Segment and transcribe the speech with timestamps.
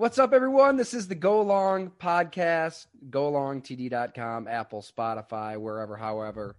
[0.00, 0.78] What's up, everyone?
[0.78, 6.56] This is the Go Long podcast, golongtd.com, Apple, Spotify, wherever, however.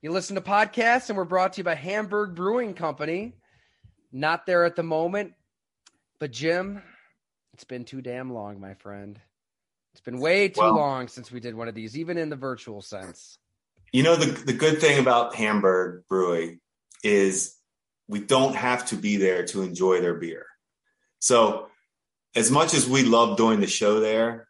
[0.00, 3.34] You listen to podcasts, and we're brought to you by Hamburg Brewing Company.
[4.10, 5.34] Not there at the moment,
[6.18, 6.82] but Jim,
[7.52, 9.20] it's been too damn long, my friend.
[9.92, 12.36] It's been way too Well- long since we did one of these, even in the
[12.36, 13.36] virtual sense.
[13.92, 16.58] You know, the, the good thing about Hamburg Brewing
[17.04, 17.54] is
[18.08, 20.46] we don't have to be there to enjoy their beer.
[21.18, 21.68] So,
[22.34, 24.48] as much as we love doing the show there,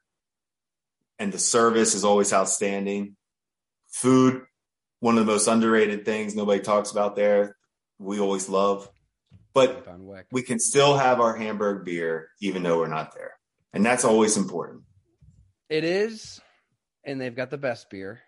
[1.18, 3.16] and the service is always outstanding,
[3.88, 4.42] food,
[5.00, 7.56] one of the most underrated things nobody talks about there,
[7.98, 8.88] we always love.
[9.54, 9.88] But
[10.30, 13.32] we can still have our Hamburg beer even though we're not there.
[13.72, 14.82] And that's always important.
[15.68, 16.40] It is,
[17.04, 18.20] and they've got the best beer.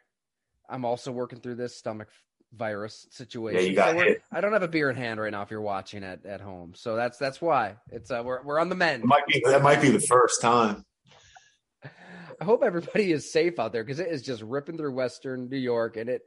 [0.69, 2.09] I'm also working through this stomach
[2.57, 3.63] virus situation.
[3.63, 4.23] Yeah, you got So hit.
[4.33, 5.43] I don't have a beer in hand right now.
[5.43, 8.69] If you're watching at, at home, so that's that's why it's uh, we're we're on
[8.69, 9.03] the mend.
[9.05, 10.85] It might be that might be the first time.
[12.41, 15.59] I hope everybody is safe out there because it is just ripping through Western New
[15.59, 16.23] York and it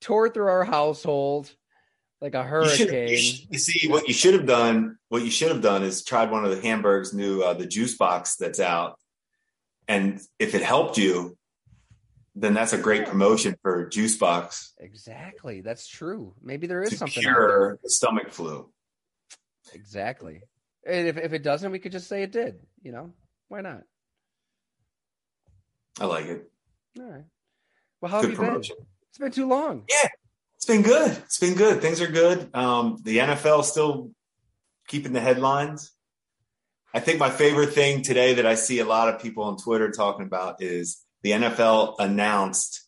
[0.00, 1.52] tore through our household
[2.20, 3.08] like a hurricane.
[3.08, 4.96] you, you see what you should have done.
[5.08, 7.96] What you should have done is tried one of the Hamburg's new uh, the juice
[7.96, 8.98] box that's out,
[9.86, 11.36] and if it helped you,
[12.38, 16.34] then that's a great promotion for juice box Exactly, that's true.
[16.42, 18.70] Maybe there is to something cure stomach flu.
[19.74, 20.42] Exactly.
[20.86, 22.60] And if if it doesn't, we could just say it did.
[22.82, 23.12] You know,
[23.48, 23.82] why not?
[25.98, 26.50] I like it.
[27.00, 27.24] All right.
[28.00, 28.62] Well, how have Good you been?
[29.08, 29.84] It's been too long.
[29.88, 30.08] Yeah,
[30.56, 31.10] it's been good.
[31.24, 31.80] It's been good.
[31.80, 32.54] Things are good.
[32.54, 34.10] Um, the NFL still
[34.86, 35.92] keeping the headlines.
[36.94, 39.90] I think my favorite thing today that I see a lot of people on Twitter
[39.90, 42.86] talking about is the NFL announced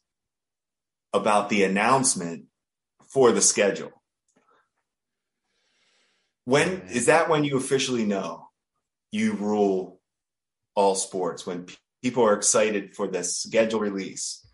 [1.12, 2.44] about the announcement
[3.09, 3.91] for the schedule.
[6.44, 8.49] When is that when you officially know
[9.10, 10.00] you rule
[10.76, 11.49] all sports?
[11.49, 14.47] When pe- people are excited for the schedule release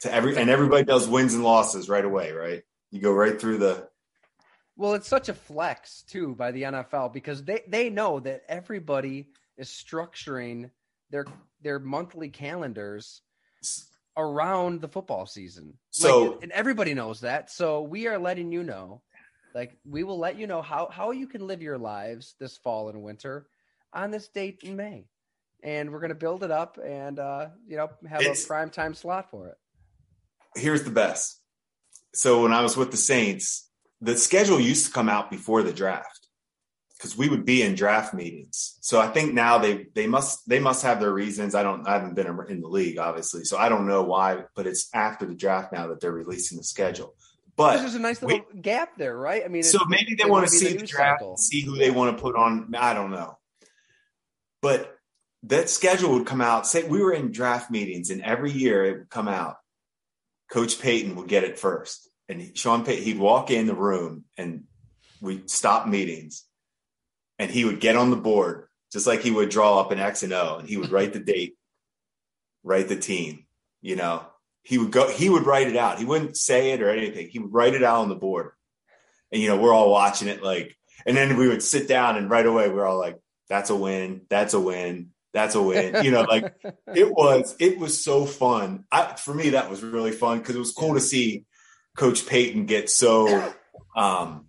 [0.00, 2.62] to every and everybody does wins and losses right away, right?
[2.92, 3.88] You go right through the
[4.74, 9.28] Well, it's such a flex too by the NFL because they they know that everybody
[9.58, 10.70] is structuring
[11.12, 11.26] their
[11.60, 13.22] their monthly calendars
[14.16, 15.74] around the football season.
[15.90, 17.50] So- Like, and everybody knows that.
[17.50, 19.02] So we are letting you know,
[19.54, 22.88] like we will let you know how how you can live your lives this fall
[22.88, 23.46] and winter
[23.92, 25.06] on this date in May,
[25.62, 29.30] and we're gonna build it up and uh, you know have a prime time slot
[29.30, 29.56] for it.
[30.56, 31.38] here's the best.
[32.14, 35.72] So when I was with the Saints, the schedule used to come out before the
[35.72, 36.21] draft
[37.02, 38.78] because we would be in draft meetings.
[38.80, 41.56] So I think now they they must they must have their reasons.
[41.56, 44.44] I don't I haven't been in the league obviously, so I don't know why.
[44.54, 47.16] But it's after the draft now that they're releasing the schedule.
[47.56, 49.42] But There's a nice little gap there, right?
[49.44, 51.36] I mean, so maybe they want to see the news draft, cycle.
[51.36, 52.72] see who they want to put on.
[52.78, 53.36] I don't know,
[54.60, 54.96] but
[55.42, 56.68] that schedule would come out.
[56.68, 59.56] Say we were in draft meetings, and every year it would come out.
[60.52, 64.64] Coach Payton would get it first, and Sean Payton he'd walk in the room, and
[65.20, 66.44] we stop meetings,
[67.42, 70.22] and he would get on the board just like he would draw up an X
[70.22, 71.56] and O, and he would write the date,
[72.62, 73.46] write the team.
[73.80, 74.24] You know,
[74.62, 75.10] he would go.
[75.10, 75.98] He would write it out.
[75.98, 77.28] He wouldn't say it or anything.
[77.28, 78.52] He would write it out on the board
[79.32, 82.30] and you know we're all watching it like and then we would sit down and
[82.30, 83.18] right away we're all like
[83.48, 84.22] That's a win.
[84.28, 85.10] That's a win.
[85.34, 86.04] That's a win.
[86.04, 86.54] You know, like
[86.94, 88.84] it was, it was so fun.
[88.90, 91.44] I, for me, that was really fun because it was cool to see
[91.96, 93.52] Coach Payton get so,
[93.96, 94.46] um,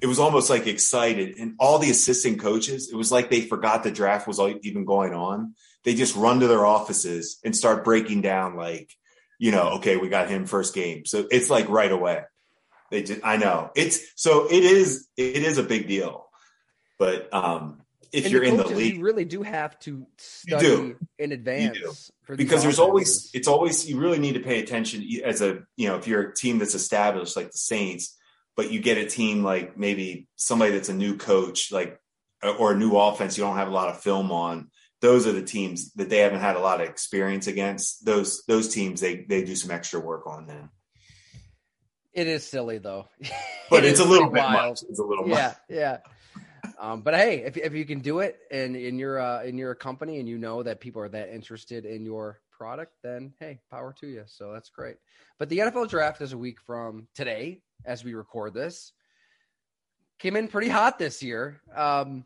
[0.00, 3.82] it was almost like excited and all the assistant coaches, it was like they forgot
[3.82, 5.54] the draft was even going on.
[5.84, 8.92] They just run to their offices and start breaking down like,
[9.38, 11.04] you know, okay, we got him first game.
[11.04, 12.22] So it's like right away.
[12.90, 16.26] They just, I know it's so it is it is a big deal,
[16.98, 20.66] but um, if and you're the in the league, you really do have to study
[20.66, 20.96] do.
[21.18, 25.42] in advance for because there's always it's always you really need to pay attention as
[25.42, 28.16] a you know if you're a team that's established like the Saints,
[28.58, 32.00] but you get a team like maybe somebody that's a new coach like
[32.58, 34.68] or a new offense you don't have a lot of film on.
[35.00, 38.04] Those are the teams that they haven't had a lot of experience against.
[38.04, 40.70] Those those teams they they do some extra work on then.
[42.12, 43.06] It is silly though,
[43.70, 44.70] But It it's a little bit wild.
[44.70, 44.82] much.
[44.90, 45.56] It's a little Yeah, much.
[45.68, 45.98] yeah.
[46.80, 49.76] Um, but hey, if if you can do it and in your uh, in your
[49.76, 53.94] company and you know that people are that interested in your product, then hey, power
[54.00, 54.24] to you.
[54.26, 54.96] So that's great.
[55.38, 58.92] But the NFL draft is a week from today, as we record this.
[60.18, 61.60] Came in pretty hot this year.
[61.74, 62.24] Um,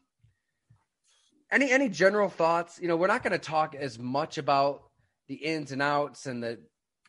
[1.50, 2.79] any any general thoughts?
[2.81, 4.82] You know, we're not going to talk as much about
[5.29, 6.58] the ins and outs and the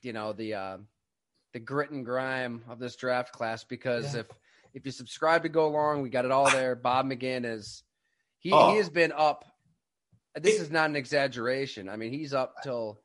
[0.02, 0.78] you know the uh,
[1.54, 4.22] the grit and grime of this draft class because Yeah.
[4.22, 4.26] if
[4.74, 6.76] if you subscribe to Go Long, we got it all there.
[6.76, 7.84] Bob McGinn is
[8.40, 8.72] he Oh.
[8.72, 9.46] he has been up.
[10.36, 11.88] This is not an exaggeration.
[11.88, 13.00] I mean, he's up till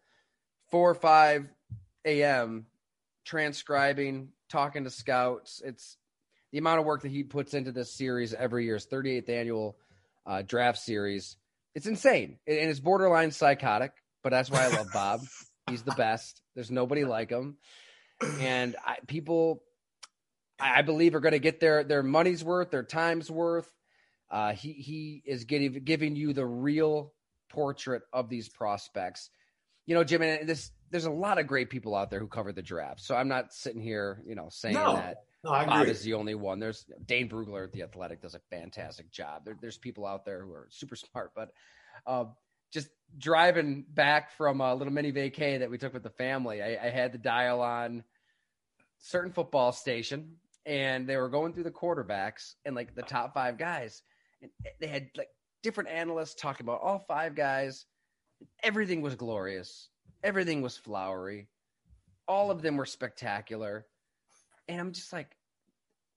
[0.71, 1.49] four or five
[2.05, 2.67] a.m.
[3.25, 5.63] transcribing, talking to scouts.
[5.65, 5.97] It's
[6.53, 8.75] the amount of work that he puts into this series every year.
[8.75, 9.77] His 38th annual
[10.27, 11.37] uh, draft series.
[11.75, 13.93] It's insane and it's borderline psychotic.
[14.23, 15.21] But that's why I love Bob.
[15.71, 16.43] He's the best.
[16.55, 17.57] There's nobody like him,
[18.41, 19.63] and I, people,
[20.59, 23.71] I I believe, are going to get their their money's worth, their time's worth.
[24.31, 27.13] Uh, he he is getting giving you the real
[27.51, 29.31] portrait of these prospects.
[29.89, 32.53] You know, Jim, and this there's a lot of great people out there who cover
[32.53, 33.01] the draft.
[33.01, 36.35] So I'm not sitting here, you know, saying No, that No, Bob is the only
[36.35, 36.61] one.
[36.61, 39.47] There's Dane Brugler at the Athletic does a fantastic job.
[39.47, 41.53] There, there's people out there who are super smart, but
[42.07, 42.27] uh,
[42.71, 46.87] just driving back from a little mini vacay that we took with the family, I,
[46.87, 48.05] I had the dial on
[48.99, 50.37] certain football station,
[50.67, 54.03] and they were going through the quarterbacks and like the top five guys,
[54.43, 54.51] and
[54.83, 55.29] they had like
[55.63, 57.87] different analysts talking about all five guys.
[58.63, 59.89] Everything was glorious.
[60.23, 61.49] Everything was flowery.
[62.27, 63.87] All of them were spectacular.
[64.69, 65.37] And I'm just like,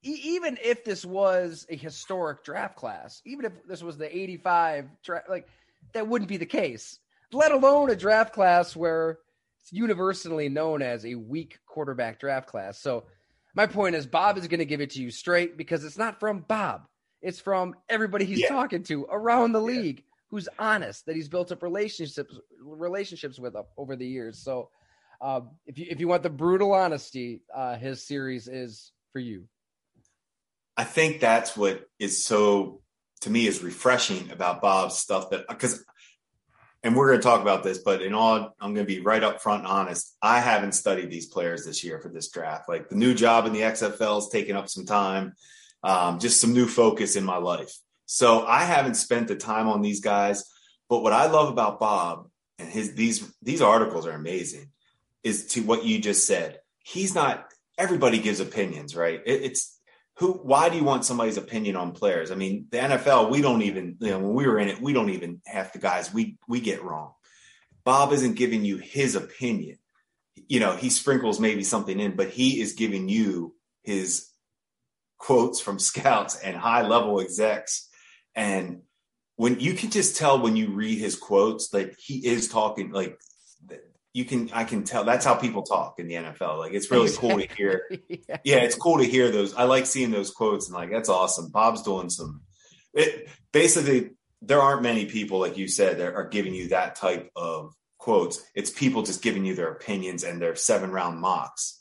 [0.03, 4.89] e- even if this was a historic draft class, even if this was the 85
[5.03, 5.47] draft, like
[5.94, 7.00] that wouldn't be the case,
[7.31, 9.19] let alone a draft class where
[9.62, 12.79] it's universally known as a weak quarterback draft class.
[12.79, 13.06] So
[13.56, 16.19] my point is Bob is going to give it to you straight because it's not
[16.19, 16.88] from Bob.
[17.21, 18.47] It's from everybody he's Yeah.
[18.50, 19.79] talking to around the Yeah.
[19.79, 22.33] league who's honest that he's built up relationships
[22.63, 24.39] relationships with up over the years.
[24.39, 24.69] So
[25.19, 29.44] uh, if you if you want the brutal honesty, uh, his series is for you.
[30.78, 32.81] I think that's what is so
[33.22, 35.83] to me is refreshing about Bob's stuff that because
[36.83, 39.24] and we're going to talk about this, but in all, I'm going to be right
[39.24, 40.18] up front and honest.
[40.19, 42.68] I haven't studied these players this year for this draft.
[42.68, 45.33] Like the new job in the XFL is taking up some time,
[45.83, 47.72] um, just some new focus in my life.
[48.13, 50.43] So I haven't spent the time on these guys.
[50.89, 52.27] But what I love about Bob
[52.59, 54.69] and his these these articles are amazing.
[55.23, 56.59] Is to what you just said.
[56.83, 57.45] He's not.
[57.77, 59.21] Everybody gives opinions, right?
[59.25, 59.80] It, it's
[60.15, 63.61] who why do you want somebody's opinion on players i mean the nfl we don't
[63.61, 66.37] even you know when we were in it we don't even half the guys we
[66.49, 67.13] we get wrong
[67.85, 69.77] bob isn't giving you his opinion
[70.49, 74.27] you know he sprinkles maybe something in but he is giving you his
[75.18, 77.87] quotes from scouts and high level execs
[78.35, 78.81] and
[79.35, 83.19] when you can just tell when you read his quotes that he is talking like
[84.14, 87.11] you can i can tell that's how people talk in the nfl like it's really
[87.16, 88.38] cool to hear yeah.
[88.44, 89.54] yeah, it's cool to hear those.
[89.54, 91.50] I like seeing those quotes and like that's awesome.
[91.50, 92.42] Bob's doing some.
[92.94, 94.11] It basically
[94.42, 98.44] there aren't many people like you said that are giving you that type of quotes.
[98.56, 101.80] It's people just giving you their opinions and their seven round mocks.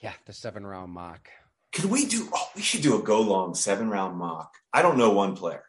[0.00, 1.28] Yeah, the seven round mock.
[1.74, 2.28] Could we do?
[2.32, 4.54] Oh, we should do a go long seven round mock.
[4.72, 5.64] I don't know one player.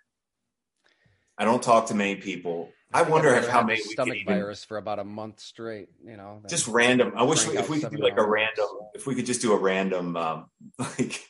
[1.37, 2.71] I don't talk to many people.
[2.93, 5.89] I think wonder if how many stomach could even virus for about a month straight.
[6.05, 7.13] You know, just random.
[7.17, 8.67] I wish we, if we could do like a random.
[8.93, 10.45] If we could just do a random um
[10.79, 11.21] like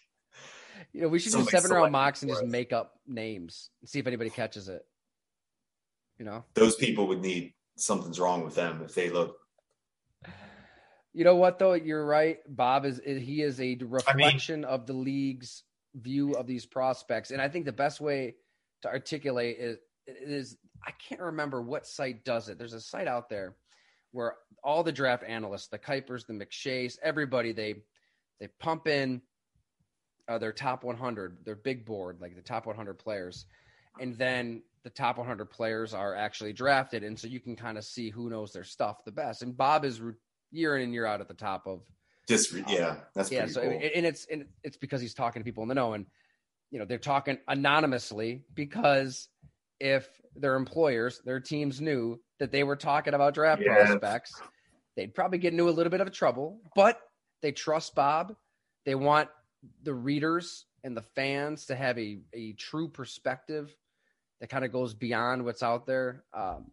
[0.91, 2.49] you know, we should do seven round mocks and just us.
[2.49, 4.85] make up names and see if anybody catches it.
[6.19, 9.37] You know, those people would need something's wrong with them if they look
[11.15, 11.73] you know what though?
[11.73, 12.39] You're right.
[12.45, 15.63] Bob is he is a reflection of the league's
[15.95, 18.35] view of these prospects, and I think the best way
[18.81, 22.57] to articulate is, is I can't remember what site does it.
[22.57, 23.55] There's a site out there
[24.11, 27.75] where all the draft analysts, the Kipers, the McShays, everybody they
[28.41, 29.21] they pump in
[30.27, 33.45] uh, their top 100, their big board, like the top 100 players,
[34.01, 37.85] and then the top 100 players are actually drafted, and so you can kind of
[37.85, 39.43] see who knows their stuff the best.
[39.43, 40.01] And Bob is
[40.55, 41.81] year in and year out at the top of
[42.27, 43.45] just yeah, that's yeah.
[43.45, 43.71] So cool.
[43.71, 46.05] and it's and it's because he's talking to people in the know, and
[46.71, 49.27] you know they're talking anonymously because
[49.79, 54.41] if their employers, their teams knew that they were talking about draft prospects,
[54.95, 56.59] they'd probably get into a little bit of trouble.
[56.75, 56.99] But
[57.41, 58.35] they trust Bob.
[58.85, 59.29] They want
[59.83, 63.75] the readers and the fans to have a, a true perspective
[64.39, 66.23] that kind of goes beyond what's out there.
[66.33, 66.71] Um,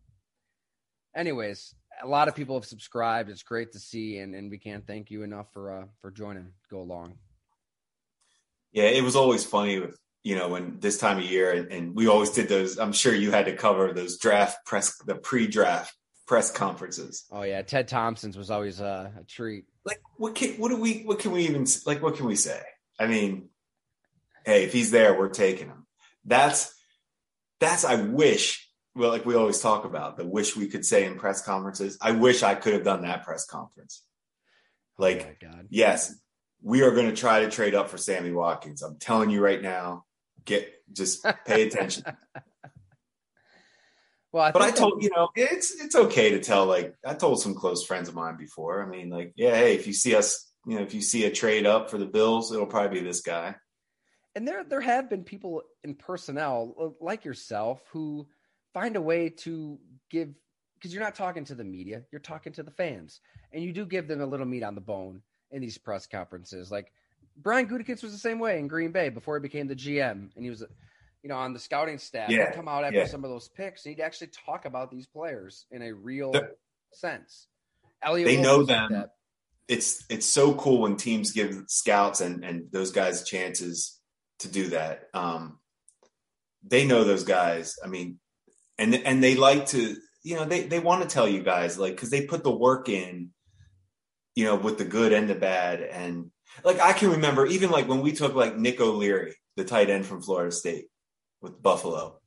[1.17, 3.31] anyways, a lot of people have subscribed.
[3.31, 6.53] It's great to see, and, and we can't thank you enough for uh, for joining.
[6.71, 7.15] Go Long.
[8.73, 11.95] Yeah, it was always funny with you know when this time of year, and, and
[11.95, 12.79] we always did those.
[12.79, 15.95] I'm sure you had to cover those draft press, the pre-draft
[16.27, 17.25] press conferences.
[17.31, 19.65] Oh yeah, Ted Thompson's was always uh, a treat.
[19.85, 22.61] Like what can what do we what can we even like what can we say?
[22.99, 23.49] I mean,
[24.45, 25.87] hey, if he's there, we're taking him.
[26.25, 26.75] That's
[27.61, 31.19] that's I wish well, like we always talk about the wish we could say in
[31.19, 31.97] press conferences.
[32.01, 34.03] I wish I could have done that press conference.
[34.99, 36.15] Like, oh yes,
[36.63, 38.83] we are going to try to trade up for Sammy Watkins.
[38.83, 40.05] I'm telling you right now,
[40.45, 42.05] get just pay attention.
[44.33, 46.67] well, I but I told that- you know it's it's okay to tell.
[46.67, 48.83] Like I told some close friends of mine before.
[48.83, 51.31] I mean, like yeah, hey, if you see us, you know, if you see a
[51.31, 53.55] trade up for the Bills, it'll probably be this guy.
[54.35, 58.27] And there there have been people in personnel like yourself who
[58.73, 59.79] find a way to
[60.11, 60.29] give
[60.75, 63.21] because you're not talking to the media, you're talking to the fans,
[63.53, 66.71] and you do give them a little meat on the bone in these press conferences.
[66.71, 66.93] Like
[67.37, 70.45] Brian Gutekunst was the same way in Green Bay before he became the GM, and
[70.45, 70.65] he was,
[71.23, 72.31] you know, on the scouting staff.
[72.31, 73.07] Yeah, he'd come out after yeah.
[73.07, 76.51] some of those picks, and he'd actually talk about these players in a real the,
[76.93, 77.47] sense.
[78.03, 78.93] Elliot they know them.
[78.93, 79.07] Like
[79.69, 84.01] it's it's so cool when teams give scouts and and those guys chances
[84.41, 85.05] to do that.
[85.15, 85.59] Um,
[86.65, 87.77] they know those guys.
[87.83, 88.19] I mean,
[88.83, 91.95] and and they like to you know they they want to tell you guys like
[91.95, 93.31] because they put the work in
[94.35, 95.81] you know with the good and the bad.
[95.81, 96.31] And
[96.65, 100.05] like i can remember even like when we took like nick o'leary the tight end
[100.05, 100.87] from florida state
[101.41, 102.19] with buffalo.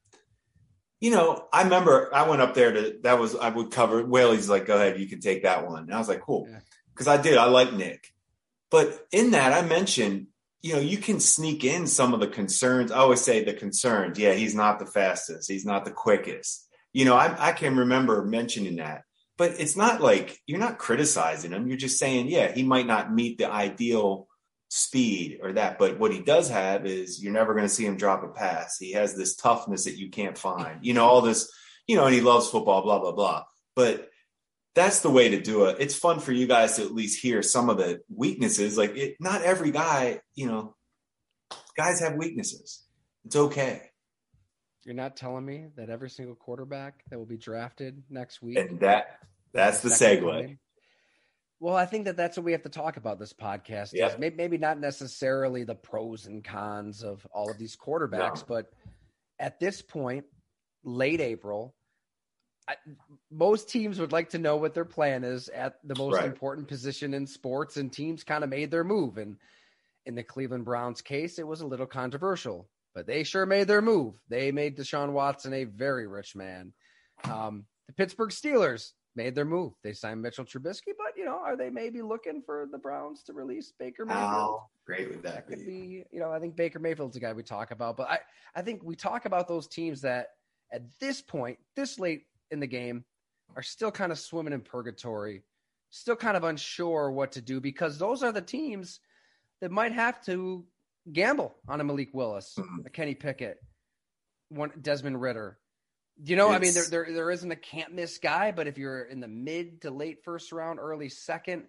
[1.01, 4.50] You know i remember i went up there to that was i would cover whaley's
[4.50, 5.83] like go ahead you can take that one.
[5.83, 6.47] And i was like cool.
[6.93, 8.07] Because i did i like nick.
[8.71, 10.27] But in that i mentioned
[10.65, 12.91] you know, you can sneak in some of the concerns.
[12.91, 14.17] I always say the concerns.
[14.17, 15.48] Yeah, he's not the fastest.
[15.48, 16.67] He's not the quickest.
[16.91, 19.03] You know, I, I can remember mentioning that,
[19.38, 21.67] but it's not like you're not criticizing him.
[21.67, 24.27] You're just saying, yeah, he might not meet the ideal
[24.69, 27.95] speed or that, but what he does have is you're never going to see him
[27.95, 28.79] drop a pass.
[28.79, 30.84] He has this toughness that you can't find.
[30.84, 31.48] You know, all this,
[31.86, 33.43] you know, and he loves football, blah, blah, blah.
[33.75, 34.10] But
[34.75, 35.77] that's the way to do it.
[35.79, 38.77] It's fun for you guys to at least hear some of the weaknesses.
[38.77, 40.75] Like it, not every guy, you know,
[41.77, 42.84] guys have weaknesses.
[43.24, 43.82] It's okay.
[44.84, 48.58] You're not telling me that every single quarterback that will be drafted next week.
[48.58, 49.17] And that
[49.53, 50.20] that's the segue.
[50.22, 50.60] Coming,
[51.60, 53.91] well, I think that that's what we have to talk about this podcast.
[53.94, 54.13] Yeah.
[54.20, 58.46] Maybe, maybe not necessarily the pros and cons of all of these quarterbacks, no.
[58.48, 58.74] but
[59.39, 60.25] at this point,
[60.84, 61.74] late April,
[62.67, 62.75] I,
[63.31, 66.25] most teams would like to know what their plan is at the most right.
[66.25, 69.17] important position in sports, and teams kind of made their move.
[69.17, 69.38] And
[70.05, 73.81] in the Cleveland Browns case, it was a little controversial, but they sure made their
[73.81, 74.19] move.
[74.29, 76.74] They made Deshaun Watson a very rich man.
[77.24, 79.74] Um, the Pittsburgh Steelers made their move.
[79.84, 83.34] They signed Mitchell Trubisky, but you know, are they maybe looking for the Browns to
[83.34, 84.24] release Baker Mayfield?
[84.24, 86.03] How great would that, that could be?
[86.12, 88.19] You know, I think Baker Mayfield's a guy we talk about, but I,
[88.55, 90.29] I think we talk about those teams that
[90.72, 93.06] at this point, this late in the game
[93.56, 95.44] are still kind of swimming in purgatory,
[95.90, 99.00] still kind of unsure what to do because those are the teams
[99.62, 100.66] that might have to
[101.12, 102.86] gamble on a Malik Willis, mm-hmm.
[102.86, 103.58] a Kenny Pickett,
[104.50, 105.58] one Desmond Ridder.
[106.24, 108.78] You know, it's, I mean, there, there there isn't a can't miss guy, but if
[108.78, 111.64] you're in the mid to late first round, early second,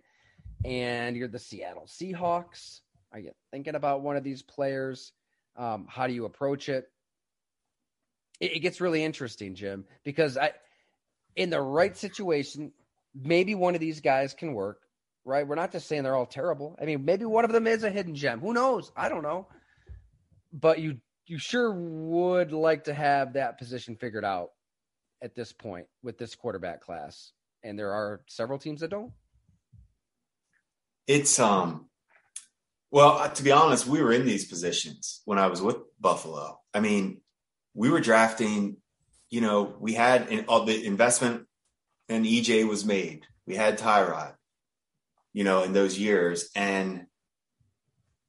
[0.65, 2.81] and you're the Seattle Seahawks,
[3.13, 5.13] are you thinking about one of these players?
[5.57, 6.89] Um, how do you approach it?
[8.39, 8.57] it?
[8.57, 10.53] It gets really interesting, Jim, because I
[11.37, 12.73] in the right situation,
[13.15, 14.81] maybe one of these guys can work,
[15.25, 15.47] right?
[15.47, 16.77] We're not just saying they're all terrible.
[16.81, 18.41] I mean, maybe one of them is a hidden gem.
[18.41, 18.91] Who knows?
[18.97, 19.47] I don't know.
[20.53, 24.51] But you you sure would like to have that position figured out
[25.23, 27.33] at this point with this quarterback class.
[27.65, 29.13] And there are several teams that don't.
[31.07, 31.89] It's um
[32.91, 36.61] well, uh, to be honest, we were in these positions when I was with Buffalo.
[36.73, 37.21] I mean,
[37.75, 38.79] we were drafting,
[39.31, 41.47] you know, we had all the investment
[42.09, 43.27] and EJ was made.
[43.47, 44.35] We had Tyrod,
[45.33, 46.51] you know, in those years.
[46.55, 47.07] And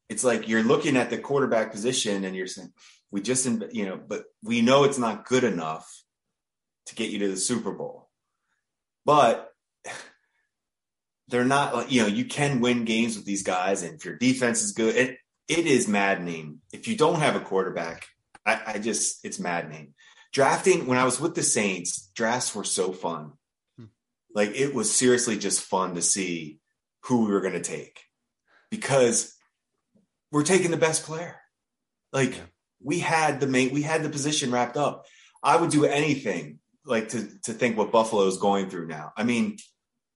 [0.09, 2.73] it's like you're looking at the quarterback position and you're saying,
[3.11, 5.89] we just, you know, but we know it's not good enough
[6.87, 8.09] to get you to the Super Bowl.
[9.05, 9.51] But
[11.29, 13.83] they're not, like, you know, you can win games with these guys.
[13.83, 16.59] And if your defense is good, it, it is maddening.
[16.73, 18.07] If you don't have a quarterback,
[18.45, 19.93] I, I just, it's maddening.
[20.37, 23.31] Drafting, when I was with the Saints, drafts were so fun.
[23.75, 23.85] Hmm.
[24.35, 26.59] Like it was seriously just fun to see
[27.05, 28.01] who we were going to take
[28.69, 29.35] because
[30.31, 31.37] we're taking the best player.
[32.13, 32.43] Like yeah.
[32.79, 35.07] we had the main, we had the position wrapped up.
[35.41, 39.13] I would do anything like to to think what Buffalo is going through now.
[39.17, 39.57] I mean,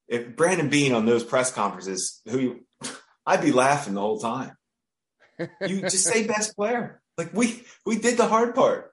[0.08, 2.60] if Brandon Beane on those press conferences, who you,
[3.26, 4.56] I'd be laughing the whole time.
[5.66, 7.02] You just say best player.
[7.18, 8.91] Like we we did the hard part.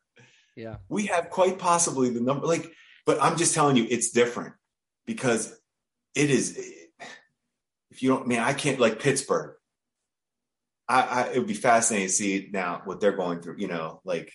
[0.59, 0.79] Yeah.
[0.89, 2.73] We have quite possibly the number like
[3.07, 4.55] but I'm just telling you it's different
[5.07, 5.57] because
[6.17, 6.59] it is
[7.93, 9.55] if you don't I mean I can't like Pittsburgh.
[10.89, 14.01] I, I it would be fascinating to see now what they're going through, you know,
[14.05, 14.33] like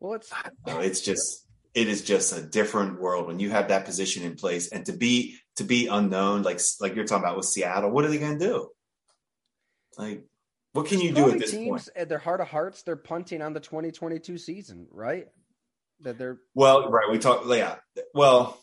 [0.00, 0.30] well it's
[0.66, 4.34] know, it's just it is just a different world when you have that position in
[4.36, 8.04] place and to be to be unknown like like you're talking about with Seattle what
[8.04, 8.68] are they going to do
[9.96, 10.26] like
[10.76, 13.42] what can you do at this teams, point at their heart of hearts they're punting
[13.42, 15.26] on the 2022 season right?
[16.00, 17.76] That they're well right we talk yeah
[18.14, 18.60] well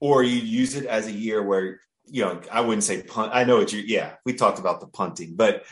[0.00, 3.44] or you use it as a year where you know I wouldn't say punt I
[3.44, 5.64] know what you yeah we talked about the punting but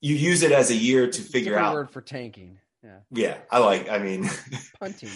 [0.00, 2.98] you use it as a year to figure out word for tanking yeah.
[3.10, 4.28] Yeah I like I mean
[4.80, 5.10] punting.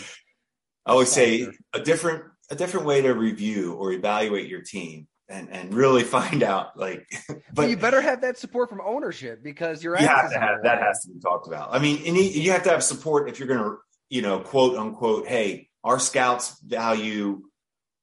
[0.84, 5.50] I would say a different a different way to review or evaluate your team and
[5.50, 9.83] and really find out like but well, you better have that support from ownership because
[9.83, 12.52] you're you have to have that has to be talked about i mean and you
[12.52, 13.76] have to have support if you're going to
[14.09, 17.42] you know quote unquote hey our scouts value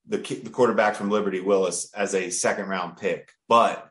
[0.06, 3.88] the the quarterback from liberty willis as a second round pick but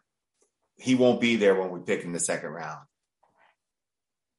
[0.78, 2.86] he won't be there when we pick in the second round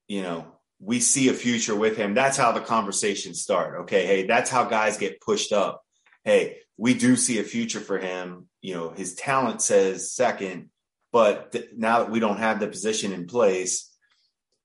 [0.07, 0.47] you know
[0.85, 2.15] we see a future with him.
[2.15, 3.83] That's how the conversations start.
[3.83, 4.07] Okay.
[4.07, 5.83] Hey, that's how guys get pushed up.
[6.25, 8.49] Hey, we do see a future for him.
[8.65, 10.71] You know, his talent says second,
[11.13, 13.95] but th- now that we don't have the position in place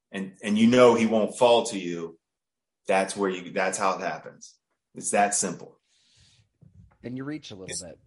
[0.10, 2.18] and, and you know, he won't fall to you.
[2.88, 4.56] That's where you, that's how it happens.
[4.96, 5.78] It's that simple.
[7.04, 8.00] And you reach a little it's, bit.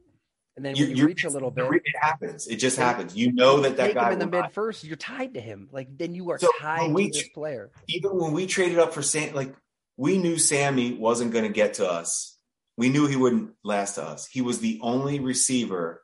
[0.57, 2.47] And then you, you reach a little bit, it happens.
[2.47, 3.15] It just happens.
[3.15, 5.69] You know that that guy in the mid first, you're tied to him.
[5.73, 7.71] Like then you are so tied we, to this player.
[7.89, 9.55] Even when we traded up for Sam, like
[9.99, 12.39] we knew Sammy wasn't going to get to us.
[12.77, 14.27] We knew he wouldn't last to us.
[14.27, 16.03] He was the only receiver.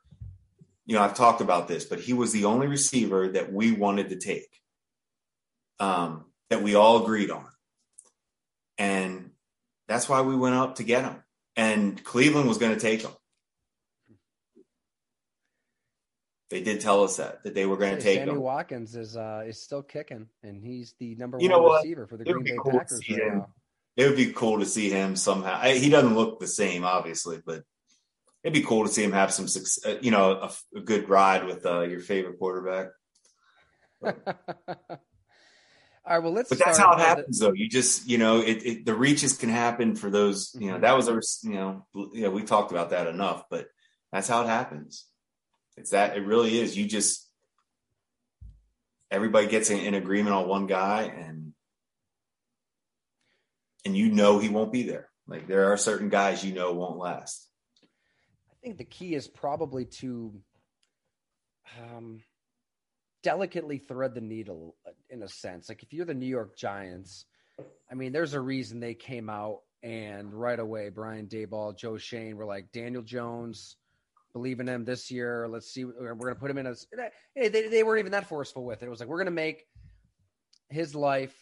[0.85, 4.09] You know, I've talked about this, but he was the only receiver that we wanted
[4.09, 4.49] to take.
[5.79, 7.45] Um, that we all agreed on,
[8.77, 9.31] and
[9.87, 11.23] that's why we went up to get him.
[11.55, 13.11] And Cleveland was going to take him
[16.49, 18.41] They did tell us that that they were going to take Sammy him.
[18.41, 22.25] Watkins is uh, is still kicking, and he's the number you one receiver for the
[22.25, 23.01] Green Bay cool Packers.
[23.07, 23.43] Right
[23.99, 25.59] it would be cool to see him somehow.
[25.61, 27.63] I, he doesn't look the same, obviously, but
[28.45, 29.47] it'd be cool to see him have some,
[29.85, 32.87] uh, you know, a, a good ride with uh, your favorite quarterback.
[34.01, 34.13] All
[36.07, 36.47] right, well, let's.
[36.47, 37.51] But that's how it happens, though.
[37.51, 40.55] You just, you know, it, it, the reaches can happen for those.
[40.57, 40.83] You know, mm-hmm.
[40.83, 43.67] that was a, you know, you know, we talked about that enough, but
[44.13, 45.07] that's how it happens.
[45.75, 46.77] It's that it really is.
[46.77, 47.29] You just
[49.11, 51.38] everybody gets in, in agreement on one guy and
[53.89, 55.09] and you know he won't be there.
[55.27, 57.49] Like there are certain guys you know won't last.
[58.51, 60.31] I think the key is probably to
[61.81, 62.21] um,
[63.23, 64.75] delicately thread the needle
[65.09, 65.69] in a sense.
[65.69, 67.25] Like if you're the New York Giants,
[67.91, 72.37] I mean, there's a reason they came out and right away Brian Daboll, Joe Schoen
[72.37, 73.75] were like Daniel Jones,
[74.33, 75.47] believe in him this year.
[75.49, 75.83] Let's see.
[75.83, 76.85] We're going to put him in as
[77.35, 78.85] they, they weren't even that forceful with it.
[78.85, 79.65] It was like, we're going to make
[80.69, 81.33] his life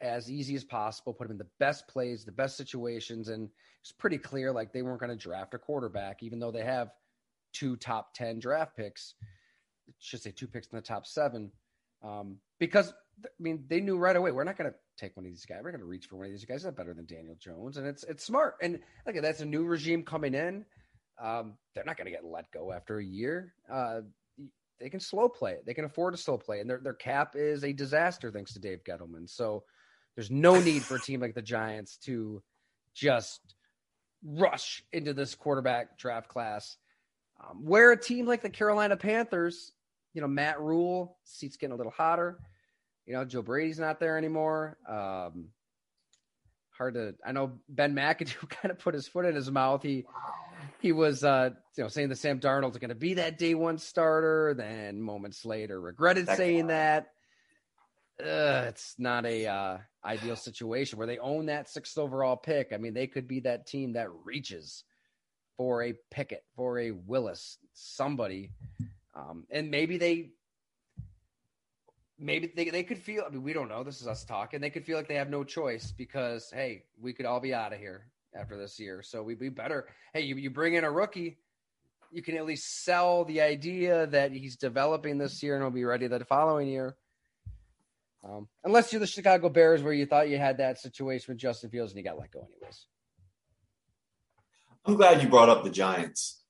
[0.00, 3.28] as easy as possible, put him in the best plays, the best situations.
[3.28, 3.48] And
[3.80, 6.90] it's pretty clear like they weren't going to draft a quarterback, even though they have
[7.52, 9.14] two top 10 draft picks.
[9.98, 11.50] Should say two picks in the top seven.
[12.02, 12.92] Um, because
[13.24, 15.60] I mean, they knew right away we're not going to take one of these guys.
[15.62, 16.62] We're going to reach for one of these guys.
[16.62, 18.56] That's better than Daniel Jones, and it's it's smart.
[18.62, 20.64] And like that's a new regime coming in.
[21.20, 23.52] Um, they're not going to get let go after a year.
[23.70, 24.00] Uh,
[24.78, 25.66] they can slow play it.
[25.66, 28.58] They can afford to slow play, and their their cap is a disaster thanks to
[28.58, 29.28] Dave Gettleman.
[29.28, 29.64] So
[30.14, 32.42] there's no need for a team like the Giants to
[32.94, 33.40] just
[34.24, 36.76] rush into this quarterback draft class.
[37.40, 39.72] Um, where a team like the Carolina Panthers,
[40.12, 42.38] you know, Matt Rhule, seat's getting a little hotter.
[43.06, 44.76] You know, Joe Brady's not there anymore.
[44.86, 45.48] Um,
[46.76, 47.14] hard to.
[47.24, 49.82] I know Ben McAdoo kind of put his foot in his mouth.
[49.82, 50.04] He
[50.80, 53.78] he was uh, you know saying that Sam Darnold's going to be that day one
[53.78, 54.54] starter.
[54.56, 57.08] Then moments later, regretted saying that.
[58.20, 62.72] Uh, it's not a uh, ideal situation where they own that sixth overall pick.
[62.72, 64.84] I mean, they could be that team that reaches
[65.56, 68.52] for a Pickett, for a Willis, somebody,
[69.14, 70.30] um, and maybe they
[72.18, 73.82] maybe they, they could feel I mean we don't know.
[73.82, 74.60] This is us talking.
[74.60, 77.72] They could feel like they have no choice because hey we could all be out
[77.72, 79.02] of here after this year.
[79.02, 81.38] So we'd be better hey you, you bring in a rookie
[82.10, 85.84] you can at least sell the idea that he's developing this year and will be
[85.84, 86.96] ready the following year
[88.22, 91.70] um, unless you're the Chicago Bears where you thought you had that situation with Justin
[91.70, 92.86] Fields and you got let go anyways
[94.84, 96.40] I'm glad you brought up the Giants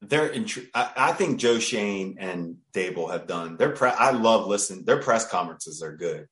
[0.00, 4.46] they're intri- I, I, think Joe Schoen and Daboll have done their pre- I love
[4.46, 4.84] listening.
[4.84, 6.28] Their press conferences are good.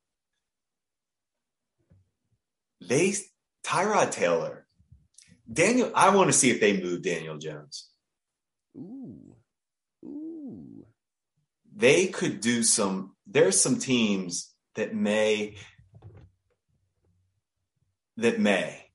[2.80, 3.14] They
[3.64, 4.66] Tyrod Taylor,
[5.52, 5.90] Daniel.
[5.94, 7.88] I want to see if they move Daniel Jones.
[8.76, 9.34] Ooh,
[10.04, 10.86] ooh.
[11.74, 13.15] They could do some.
[13.26, 15.56] There's some teams that may
[18.16, 18.86] that may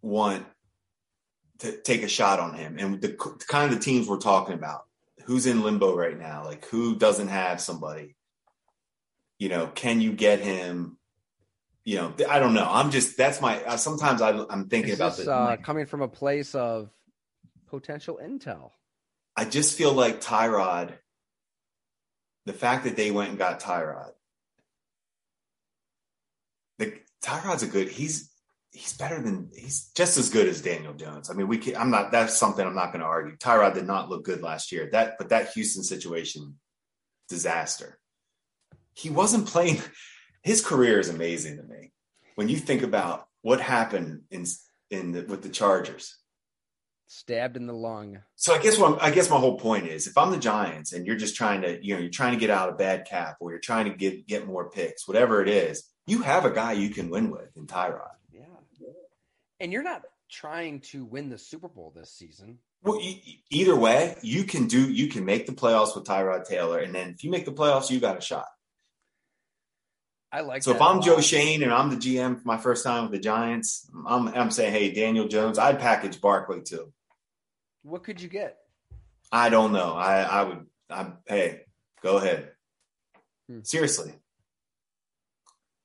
[0.00, 0.44] want
[1.60, 2.76] to take a shot on him.
[2.78, 4.84] And the, the kind of the teams we're talking about,
[5.26, 6.44] who's in limbo right now?
[6.44, 8.16] Like who doesn't have somebody?
[9.38, 10.98] You know, can you get him?
[11.84, 12.68] You know, I don't know.
[12.68, 13.62] I'm just that's my.
[13.64, 15.26] Uh, sometimes I, am thinking about this.
[15.26, 16.90] Uh, coming from a place of
[17.66, 18.70] potential intel.
[19.36, 20.92] I just feel like Tyrod.
[22.46, 24.12] The fact that they went and got Tyrod.
[26.78, 27.88] The Tyrod's a good.
[27.88, 28.30] He's
[28.72, 31.30] he's better than he's just as good as Daniel Jones.
[31.30, 33.36] I mean, we can, I'm not that's something I'm not going to argue.
[33.36, 34.88] Tyrod did not look good last year.
[34.92, 36.58] That but that Houston situation
[37.28, 37.98] disaster.
[38.94, 39.80] He wasn't playing
[40.42, 41.92] his career is amazing to me.
[42.34, 44.46] When you think about what happened in
[44.90, 46.18] in the, with the Chargers.
[47.14, 48.20] Stabbed in the lung.
[48.36, 51.06] So I guess what I guess my whole point is if I'm the Giants and
[51.06, 53.50] you're just trying to, you know, you're trying to get out a bad cap or
[53.50, 56.88] you're trying to get get more picks, whatever it is, you have a guy you
[56.88, 58.46] can win with in Tyrod Yeah,
[59.60, 62.60] and you're not trying to win the Super Bowl this season.
[62.82, 62.98] Well,
[63.50, 67.10] either way, you can do you can make the playoffs with Tyrod Taylor, and then
[67.10, 68.46] if you make the playoffs, you got a shot.
[70.32, 70.62] I like.
[70.62, 73.18] So if I'm Joe Schoen and I'm the GM for my first time with the
[73.18, 76.90] Giants, I'm I'm saying, hey, Daniel Jones, I'd package Barkley too.
[77.82, 78.58] What could you get?
[79.30, 79.94] I don't know.
[79.94, 80.66] I I would.
[80.90, 81.62] I'm hey,
[82.02, 82.50] go ahead.
[83.48, 83.60] Hmm.
[83.62, 84.12] Seriously,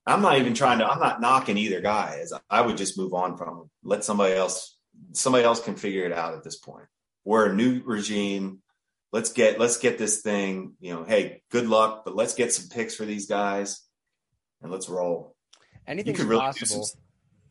[0.06, 0.86] I'm not even trying to.
[0.86, 2.18] I'm not knocking either guy.
[2.22, 3.70] As I would just move on from them.
[3.82, 4.76] Let somebody else.
[5.12, 6.86] Somebody else can figure it out at this point.
[7.24, 8.62] We're a new regime.
[9.12, 10.74] Let's get let's get this thing.
[10.80, 13.80] You know, hey, good luck, but let's get some picks for these guys,
[14.60, 15.34] and let's roll.
[15.86, 16.84] Anything's really possible.
[16.84, 17.00] Some,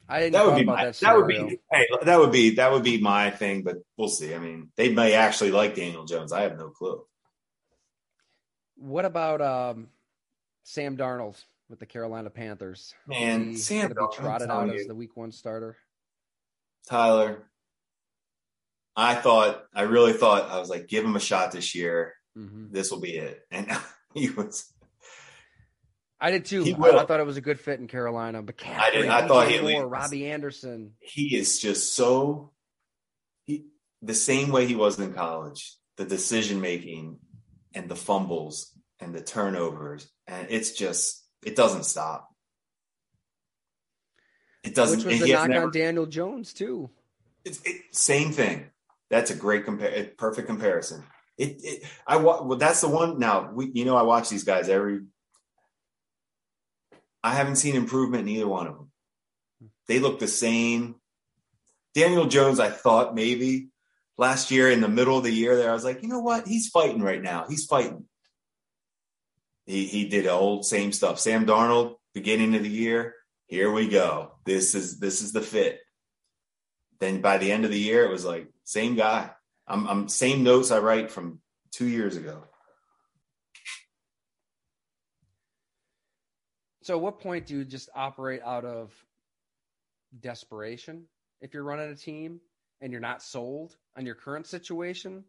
[0.10, 2.72] I didn't that would be my, that, that would be hey that would be that
[2.72, 4.34] would be my thing, but we'll see.
[4.34, 6.32] I mean, they may actually like Daniel Jones.
[6.32, 7.04] I have no clue.
[8.76, 9.88] What about um,
[10.64, 11.44] Sam Darnold?
[11.70, 12.94] with the Carolina Panthers.
[13.08, 14.74] Man, Sam going to be trotted out you.
[14.74, 15.78] as the Week One starter.
[16.90, 17.50] Tyler,
[18.96, 22.14] I thought, I really thought, I was like, give him a shot this year.
[22.38, 22.72] Mm-hmm.
[22.72, 23.70] This will be it, and
[24.14, 24.72] he was.
[26.20, 26.64] I did too.
[26.82, 28.42] I, I, thought it was a good fit in Carolina.
[28.42, 29.08] But I did.
[29.08, 30.94] I thought he was, Robbie Anderson.
[31.00, 32.52] He is just so
[33.44, 33.66] he
[34.02, 35.76] the same way he was in college.
[35.98, 37.20] The decision making
[37.74, 42.30] and the fumbles and the turnovers, and it's just it doesn't stop.
[44.64, 45.00] It doesn't.
[45.00, 46.90] Which was the knock never, on Daniel Jones too.
[47.46, 48.72] It's it, same thing.
[49.10, 51.04] That's a great compare, perfect comparison.
[51.38, 53.20] It, it I well, that's the one.
[53.20, 55.02] Now we, you know, I watch these guys every.
[57.28, 58.92] I haven't seen improvement in either one of them.
[59.88, 60.96] They look the same.
[61.94, 63.68] Daniel Jones, I thought maybe
[64.18, 66.48] last year in the middle of the year there, I was like, you know what?
[66.48, 67.46] He's fighting right now.
[67.50, 68.06] He's fighting.
[69.66, 71.20] He he did old same stuff.
[71.20, 73.16] Sam Darnold, beginning of the year,
[73.48, 74.32] here we go.
[74.46, 75.82] This is this is the fit.
[77.02, 79.32] Then by the end of the year, it was like same guy.
[79.68, 82.46] I'm, I'm same notes I write from two years ago.
[86.88, 88.94] So, at what point do you just operate out of
[90.18, 91.04] desperation
[91.42, 92.40] if you're running a team
[92.80, 95.26] and you're not sold on your current situation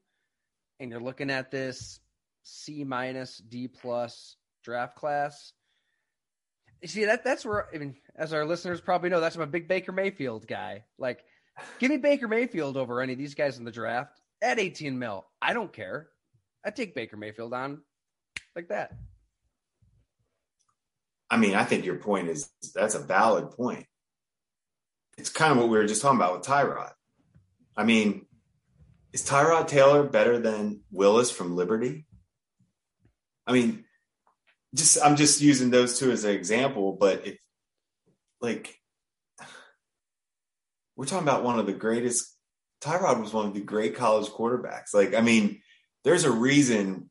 [0.78, 1.98] and you're looking at this
[2.44, 5.52] C minus, D plus draft class.
[6.80, 9.46] You see that that's where I mean, as our listeners probably know, that's I'm a
[9.48, 10.84] big Baker Mayfield guy.
[10.96, 11.24] Like,
[11.80, 15.26] give me Baker Mayfield over any of these guys in the draft at 18 mil.
[15.42, 16.06] I don't care.
[16.64, 17.82] I take Baker Mayfield on
[18.54, 18.92] like that.
[21.30, 23.86] I mean, I think your point is that's a valid point.
[25.16, 26.92] it's kind of what we were just talking about with Tyrod.
[27.76, 28.26] I mean,
[29.12, 32.06] is Tyrod Taylor better than Willis from Liberty?
[33.46, 33.84] I mean,
[34.74, 37.38] just I'm just using those two as an example, but if
[38.40, 38.78] like
[40.96, 42.38] we're talking about one of the greatest
[42.80, 44.94] Tyrod was one of the great college quarterbacks.
[44.94, 45.60] Like, I mean,
[46.04, 47.10] there's a reason,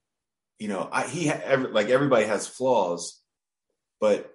[0.59, 3.16] you know, I, he every, like everybody has flaws,
[3.99, 4.33] but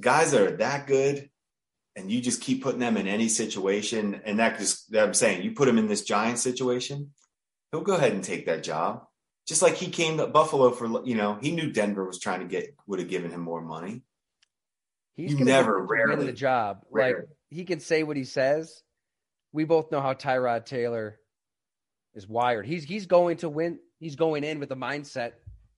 [0.00, 1.30] guys that are that good
[1.96, 5.42] and you just keep putting them in any situation, and that just that I'm saying,
[5.42, 7.12] you put him in this giant situation,
[7.70, 9.04] he'll go ahead and take that job.
[9.46, 12.46] Just like he came to Buffalo for, you know, he knew Denver was trying to
[12.46, 14.02] get would have given him more money.
[15.16, 16.84] He's never, win rarely, the job.
[16.90, 17.14] rarely.
[17.14, 18.82] Like he can say what he says.
[19.52, 21.20] We both know how Tyrod Taylor
[22.14, 22.66] is wired.
[22.66, 23.78] He's he's going to win.
[24.00, 25.32] He's going in with the mindset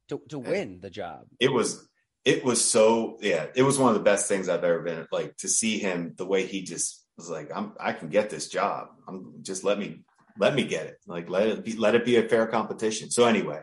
[0.09, 1.27] to to win the job.
[1.41, 1.87] it was
[2.27, 5.35] it was so yeah it was one of the best things i've ever been like
[5.39, 8.89] to see him the way he just was like i'm i can get this job.
[9.09, 10.05] I'm just let me
[10.39, 10.99] let me get it.
[11.07, 13.11] Like let it be let it be a fair competition.
[13.11, 13.63] So anyway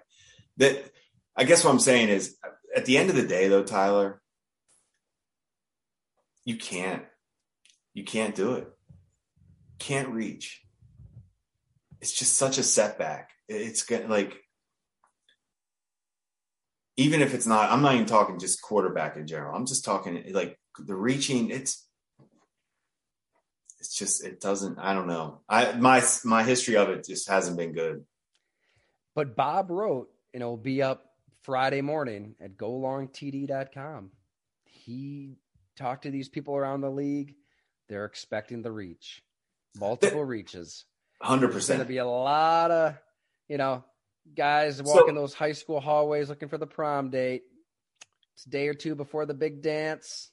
[0.57, 0.91] that
[1.35, 2.37] i guess what i'm saying is
[2.75, 4.21] at the end of the day though tyler
[6.45, 7.03] you can't
[7.93, 8.67] you can't do it.
[9.79, 10.61] Can't reach.
[12.01, 13.31] It's just such a setback.
[13.47, 14.42] It's gonna like
[16.97, 19.55] even if it's not, I'm not even talking just quarterback in general.
[19.55, 21.49] I'm just talking like the reaching.
[21.49, 21.87] It's
[23.79, 24.79] it's just it doesn't.
[24.79, 25.41] I don't know.
[25.49, 28.05] I my my history of it just hasn't been good.
[29.15, 31.05] But Bob wrote, and it'll be up
[31.41, 34.11] Friday morning at golongtd.com.
[34.65, 35.37] He
[35.75, 37.35] talked to these people around the league.
[37.89, 39.21] They're expecting the reach,
[39.77, 40.85] multiple reaches.
[41.21, 42.97] Hundred There's going to be a lot of,
[43.47, 43.83] you know,
[44.35, 47.43] guys walking those high school hallways looking for the prom date.
[48.35, 50.29] It's a day or two before the big dance.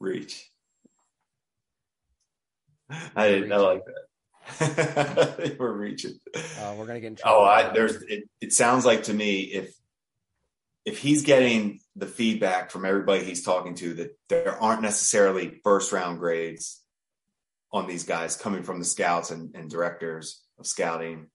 [0.00, 0.50] Reach.
[2.90, 3.52] I didn't.
[3.52, 3.82] I like
[4.58, 5.56] that.
[5.58, 6.20] We're reaching.
[6.34, 7.40] Uh, we're going to get in trouble.
[7.40, 8.00] Oh, I, there's.
[8.02, 9.74] It, it sounds like to me if
[10.84, 15.90] if he's getting the feedback from everybody he's talking to that there aren't necessarily first
[15.90, 16.80] round grades
[17.72, 21.26] on these guys coming from the scouts and, and directors of scouting.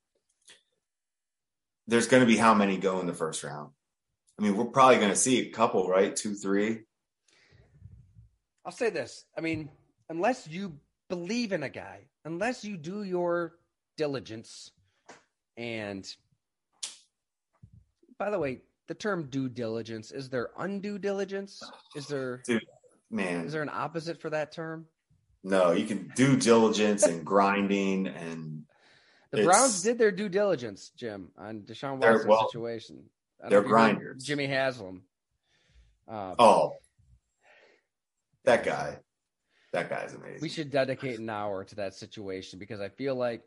[1.88, 3.72] There's going to be how many go in the first round?
[4.40, 6.16] I mean, we're probably going to see a couple, right?
[6.16, 6.82] Two, three.
[8.66, 9.26] I'll say this.
[9.38, 9.70] I mean,
[10.10, 10.78] unless you
[11.10, 13.54] believe in a guy, unless you do your
[13.98, 14.72] diligence,
[15.58, 16.08] and
[18.18, 21.62] by the way, the term due diligence is there undue diligence?
[21.96, 22.42] Is there
[23.10, 24.86] Man, is there an opposite for that term?
[25.44, 28.61] no, you can do diligence and grinding and
[29.32, 33.04] The Browns did their due diligence, Jim, on Deshaun Watson's well, situation.
[33.40, 34.24] They're know if you heard grinders.
[34.24, 35.04] Jimmy Haslam.
[36.08, 36.74] Uh, oh,
[38.44, 38.98] that guy,
[39.72, 40.42] that guy's amazing.
[40.42, 43.42] we should dedicate an hour to that situation because I feel like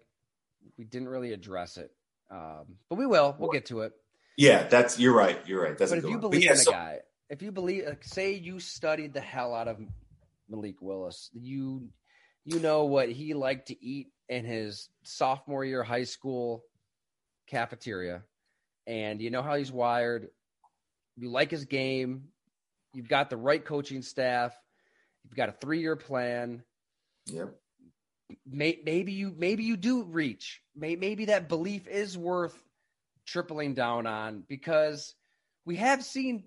[0.79, 1.93] we didn't really address it.
[2.31, 3.37] Um, but we will.
[3.39, 3.93] We'll get to it.
[4.37, 5.39] Yeah, that's you're right.
[5.47, 5.77] You're right.
[5.77, 6.21] That's but a if you one.
[6.21, 9.69] believe yeah, in a guy, if you believe, like, say you studied the hell out
[9.69, 9.79] of
[10.49, 11.89] Malik Willis, you
[12.45, 16.65] you know what he liked to eat in his sophomore year high school
[17.47, 18.23] cafeteria,
[18.87, 20.29] and you know how he's wired.
[21.17, 22.29] You like his game.
[22.93, 24.57] You've got the right coaching staff.
[25.25, 26.63] You've got a three year plan.
[27.27, 27.55] Yep.
[28.47, 30.61] May, maybe you maybe you do reach.
[30.75, 32.57] May, maybe that belief is worth
[33.27, 35.15] tripling down on because
[35.65, 36.45] we have seen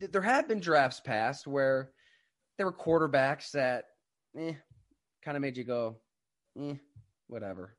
[0.00, 1.90] that there have been drafts past where
[2.56, 3.84] there were quarterbacks that
[4.36, 4.54] eh,
[5.24, 5.96] kind of made you go,
[6.60, 6.74] eh,
[7.30, 7.74] whatever,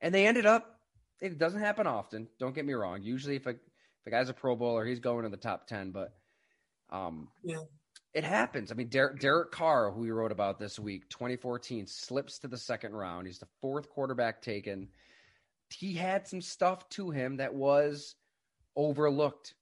[0.00, 0.78] and they ended up.
[1.20, 2.28] It doesn't happen often.
[2.38, 3.02] Don't get me wrong.
[3.02, 5.92] Usually, if a if a guy's a Pro Bowler, he's going to the top ten.
[5.92, 6.12] But
[6.90, 7.58] um, Yeah.
[8.12, 8.72] it happens.
[8.72, 12.58] I mean, Der- Derek Carr, who we wrote about this week, 2014, slips to the
[12.58, 13.26] second round.
[13.28, 14.88] He's the fourth quarterback taken.
[15.70, 18.16] He had some stuff to him that was
[18.76, 19.54] overlooked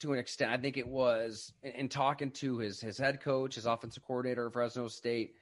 [0.00, 0.50] to an extent.
[0.50, 4.46] I think it was in, in talking to his his head coach, his offensive coordinator
[4.46, 5.34] at Fresno State.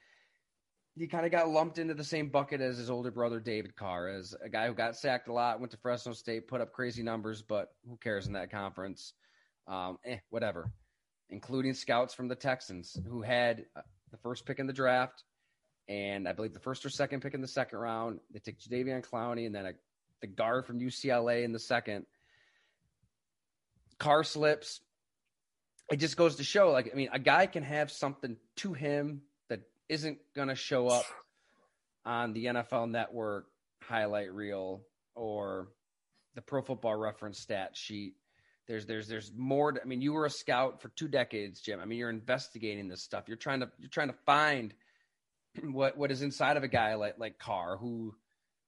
[0.95, 4.09] He kind of got lumped into the same bucket as his older brother David Carr,
[4.09, 7.01] as a guy who got sacked a lot, went to Fresno State, put up crazy
[7.01, 9.13] numbers, but who cares in that conference?
[9.67, 10.71] Um, eh, whatever
[11.33, 15.23] including scouts from the Texans who had uh, the first pick in the draft,
[15.89, 18.19] and I believe the first or second pick in the second round.
[18.31, 19.73] They took Jadeveon Clowney and then a,
[20.21, 22.05] the guard from UCLA in the second.
[23.97, 24.79] Carr slips.
[25.91, 29.21] It just goes to show, like, I mean, a guy can have something to him
[29.89, 31.05] isn't going to show up
[32.05, 33.47] on the NFL Network
[33.81, 34.81] highlight reel
[35.15, 35.67] or
[36.35, 38.15] the Pro Football Reference stat sheet
[38.65, 41.81] there's there's there's more to, i mean you were a scout for two decades jim
[41.81, 44.73] i mean you're investigating this stuff you're trying to you're trying to find
[45.71, 48.13] what what is inside of a guy like like Carr, who,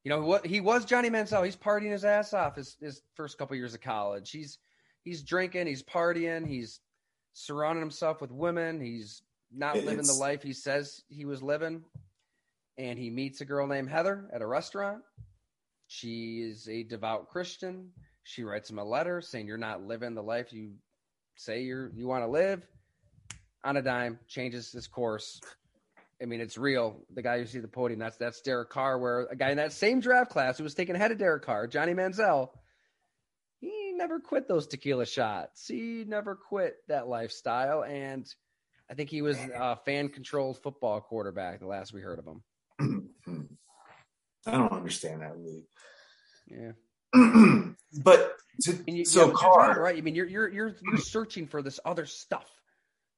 [0.04, 1.46] you know, what he was Johnny Manziel.
[1.46, 4.32] He's partying his ass off his his first couple years of college.
[4.32, 4.58] He's
[5.04, 6.80] he's drinking, he's partying, he's
[7.34, 8.80] surrounding himself with women.
[8.80, 9.24] He's
[9.56, 11.84] not It's- living the life he says he was living.
[12.78, 15.02] And he meets a girl named Heather at a restaurant.
[15.88, 17.94] She is a devout Christian.
[18.24, 20.74] She writes him a letter saying, "You're not living the life you
[21.36, 22.68] say you're you want to live."
[23.64, 25.40] On a dime, changes his course.
[26.22, 27.06] I mean, it's real.
[27.14, 29.00] The guy you see at the podium, that's that's Derek Carr.
[29.00, 31.68] Where a guy in that same draft class who was taken ahead of Derek Carr,
[31.68, 32.50] Johnny Manziel,
[33.60, 35.68] he never quit those tequila shots.
[35.68, 38.28] He never quit that lifestyle, and
[38.90, 41.60] I think he was a fan-controlled football quarterback.
[41.60, 43.10] The last we heard of him.
[44.48, 45.64] I don't understand that really.
[46.48, 46.72] Yeah.
[48.04, 49.98] but to, you, so yeah, Carr, right, right?
[49.98, 52.46] I mean, you're you're you're you're searching for this other stuff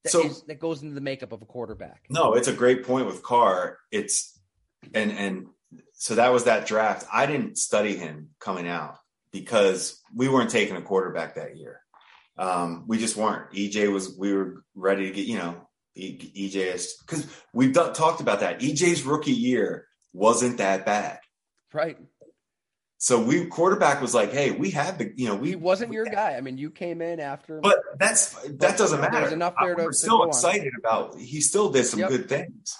[0.03, 2.05] that So- is- that goes into the makeup of a quarterback.
[2.09, 3.77] No, it's a great point with Carr.
[3.91, 4.39] It's
[4.93, 5.47] and and
[5.93, 7.05] so that was that draft.
[7.11, 8.95] I didn't study him coming out
[9.33, 11.81] because we weren't taking a quarterback that year.
[12.37, 13.51] Um, we just weren't.
[13.53, 14.15] EJ was.
[14.17, 15.25] We were ready to get.
[15.25, 18.59] You know, E- EJ is because we've done, talked about that.
[18.59, 21.19] EJ's rookie year wasn't that bad.
[21.73, 21.97] Right.
[22.99, 25.11] So we quarterback was like, hey, we had the.
[25.15, 26.35] You know, we He wasn't your guy.
[26.35, 27.59] I mean, you came in after.
[27.61, 29.33] But that's that doesn't There's matter.
[29.33, 30.29] enough there to- We're to still on.
[30.29, 31.19] excited about.
[31.19, 32.09] He still did some Yep.
[32.09, 32.75] good things.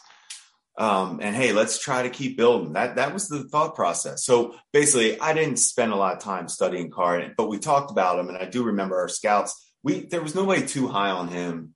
[0.78, 2.74] Um, and hey, let's try to keep building.
[2.74, 4.24] That that was the thought process.
[4.24, 8.20] So basically, I didn't spend a lot of time studying Carr, but we talked about
[8.20, 9.72] him, and I do remember our scouts.
[9.84, 11.74] We there was nobody too high on him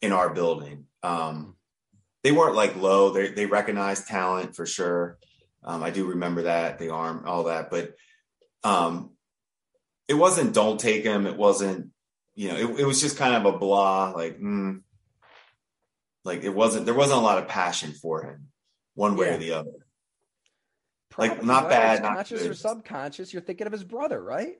[0.00, 0.86] in our building.
[1.02, 1.56] Um,
[2.24, 3.10] they weren't like low.
[3.10, 5.18] They they recognized talent for sure.
[5.64, 7.94] Um, I do remember that the arm, all that, but
[8.64, 9.10] um,
[10.08, 11.26] it wasn't don't take him.
[11.26, 11.92] It wasn't
[12.34, 14.80] you know, it, it was just kind of a blah, like, mm,
[16.24, 18.48] like it wasn't, there wasn't a lot of passion for him
[18.94, 19.34] one way Yeah.
[19.34, 19.86] or the other.
[21.10, 23.32] Probably, like, not bad, not conscious or subconscious.
[23.32, 24.54] You're thinking of his brother, right?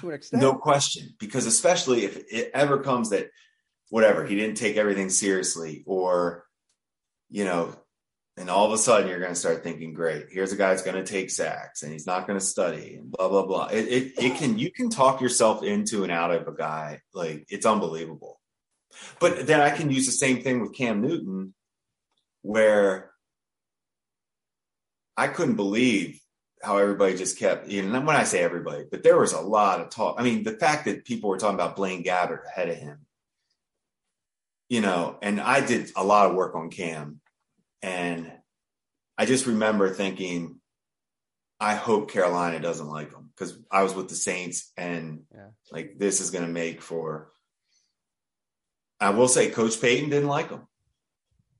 [0.00, 0.42] To an extent.
[0.42, 1.14] No question.
[1.18, 3.30] Because especially if it ever comes that
[3.88, 6.44] whatever, he didn't take everything seriously or,
[7.30, 7.74] you know,
[8.36, 10.82] and all of a sudden you're going to start thinking, great, here's a guy who's
[10.82, 13.68] going to take sacks and he's not going to study and blah, blah, blah.
[13.68, 17.00] It, it, it can, you can talk yourself into and out of a guy.
[17.14, 18.40] Like it's unbelievable.
[19.20, 21.54] But then I can use the same thing with Cam Newton
[22.42, 23.10] where
[25.16, 26.20] I couldn't believe
[26.62, 29.80] how everybody just kept, you know, when I say everybody, but there was a lot
[29.80, 30.16] of talk.
[30.18, 33.06] I mean, the fact that people were talking about Blaine Gabbert ahead of him,
[34.68, 37.20] you know, and I did a lot of work on Cam.
[37.82, 38.32] And
[39.18, 40.58] I just remember thinking,
[41.60, 45.48] I hope Carolina doesn't like him because I was with the Saints and Yeah.
[45.70, 47.30] like this is going to make for.
[49.04, 50.62] I will say, Coach Payton didn't like him.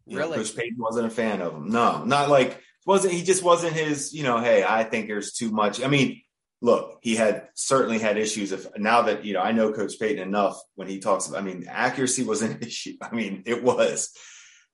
[0.06, 0.38] You know, Really?
[0.38, 1.70] Coach Payton wasn't a fan of him.
[1.70, 5.50] No, not like wasn't he just wasn't his, you know, hey, I think there's too
[5.50, 5.82] much.
[5.82, 6.22] I mean,
[6.60, 10.22] look, he had certainly had issues if now that, you know, I know Coach Payton
[10.22, 12.96] enough when he talks about I mean, accuracy was an issue.
[13.00, 14.10] I mean, it was.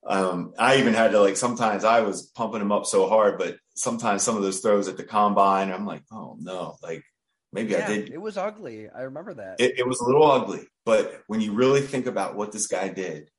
[0.06, 3.58] Um, I even had to like sometimes I was pumping him up so hard, but
[3.74, 7.04] sometimes some of those throws at the combine, I'm like, oh no, like
[7.52, 8.88] maybe yeah, I did it was ugly.
[8.88, 9.60] I remember that.
[9.60, 12.88] it, it was a little ugly, but when you really think about what this guy
[12.88, 13.30] did,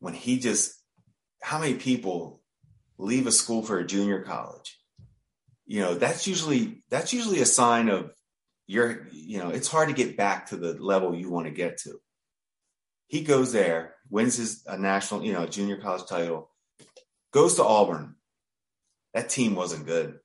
[0.00, 0.74] when he just,
[1.40, 2.42] how many people
[2.98, 4.76] leave a school for a junior college?
[5.66, 8.10] You know, that's usually that's usually a sign of
[8.66, 11.78] you're, you know, it's hard to get back to the level you want to get
[11.84, 12.00] to.
[13.06, 16.50] He goes there, wins his a national, you know, junior college title,
[17.32, 18.16] goes to Auburn.
[19.12, 20.18] That team wasn't good.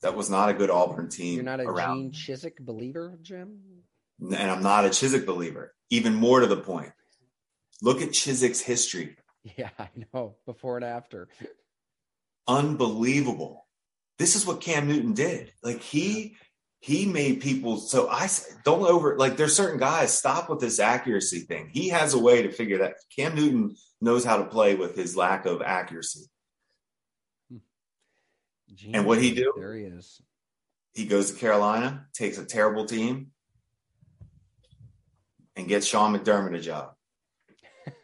[0.00, 1.34] That was not a good Auburn team.
[1.34, 3.58] You're not a around Gene Chizik believer, Jim?
[4.20, 5.74] And I'm not a Chizik believer.
[5.90, 6.92] Even more to the point,
[7.82, 9.16] look at Chizik's history.
[9.56, 10.36] Yeah, I know.
[10.46, 11.28] Before and after.
[12.46, 13.66] Unbelievable.
[14.18, 15.52] This is what Cam Newton did.
[15.62, 16.36] Like he
[16.78, 18.28] he made people so I
[18.64, 21.70] don't over like there's certain guys stop with this accuracy thing.
[21.72, 25.16] He has a way to figure that Cam Newton knows how to play with his
[25.16, 26.26] lack of accuracy.
[27.50, 27.58] Hmm.
[28.94, 29.52] And what'd he do?
[29.56, 30.20] There he is.
[30.94, 33.32] He goes to Carolina, takes a terrible team,
[35.56, 36.94] and gets Sean McDermott a job.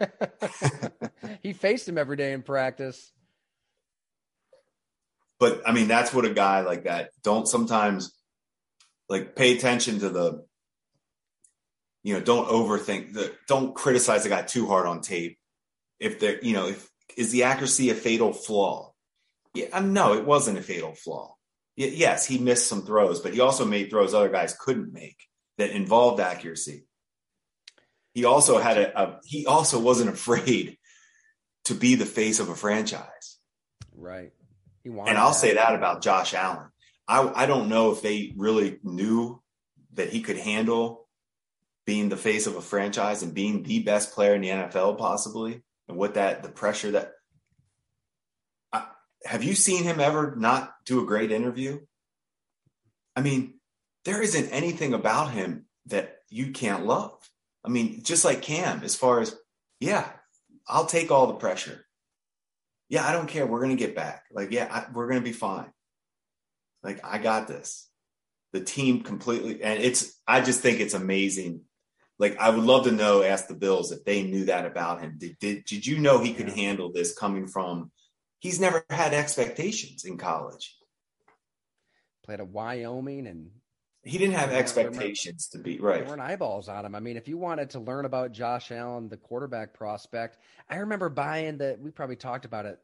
[1.42, 3.12] he faced him every day in practice.
[5.38, 8.12] but I mean, that's what a guy like that don't sometimes
[9.08, 10.44] like pay attention to the,
[12.02, 15.38] you know, don't overthink the, don't criticize the guy too hard on tape.
[16.00, 18.92] If there, you know, if is the accuracy a fatal flaw?
[19.54, 21.34] Yeah, um, no, it wasn't a fatal flaw.
[21.76, 25.16] Y- yes, he missed some throws, but he also made throws other guys couldn't make
[25.56, 26.84] that involved accuracy.
[28.18, 30.76] He also had a, a he also wasn't afraid
[31.66, 33.38] to be the face of a franchise.
[33.94, 34.32] Right.
[34.82, 35.36] He wanted and I'll that.
[35.36, 36.66] say that about Josh Allen.
[37.06, 39.40] I, I don't know if they really knew
[39.94, 41.06] that he could handle
[41.86, 45.62] being the face of a franchise and being the best player in the NFL, possibly,
[45.86, 47.12] and what that the pressure that.
[48.72, 48.84] I,
[49.24, 51.78] have you seen him ever not do a great interview?
[53.14, 53.60] I mean,
[54.04, 57.12] there isn't anything about him that you can't love.
[57.68, 59.36] I mean, just like Cam, as far as,
[59.78, 60.08] yeah,
[60.66, 61.84] I'll take all the pressure.
[62.88, 63.46] Yeah, I don't care.
[63.46, 64.24] We're going to get back.
[64.32, 65.70] Like, yeah, I, we're going to be fine.
[66.82, 67.86] Like, I got this.
[68.54, 71.60] The team completely, and it's, I just think it's amazing.
[72.18, 75.16] Like, I would love to know, ask the Bills if they knew that about him.
[75.18, 76.54] Did, did, did you know he could yeah.
[76.54, 77.90] handle this coming from,
[78.38, 80.74] he's never had expectations in college.
[82.24, 83.50] Played at Wyoming and
[84.08, 86.00] he didn't have expectations to be right.
[86.00, 86.94] There weren't eyeballs on him.
[86.94, 90.38] I mean, if you wanted to learn about Josh Allen, the quarterback prospect,
[90.68, 91.76] I remember buying the.
[91.78, 92.78] We probably talked about it.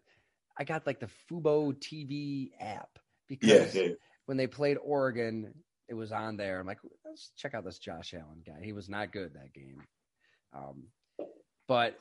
[0.58, 3.92] I got like the Fubo TV app because yeah, yeah.
[4.26, 5.54] when they played Oregon,
[5.88, 6.60] it was on there.
[6.60, 8.62] I'm like, let's check out this Josh Allen guy.
[8.62, 9.82] He was not good that game.
[10.52, 10.84] Um,
[11.66, 11.98] but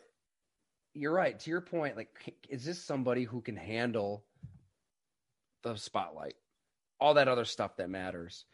[0.94, 1.40] you're right.
[1.40, 2.10] To your point, like,
[2.50, 4.26] is this somebody who can handle
[5.64, 6.36] the spotlight,
[7.00, 8.46] all that other stuff that matters?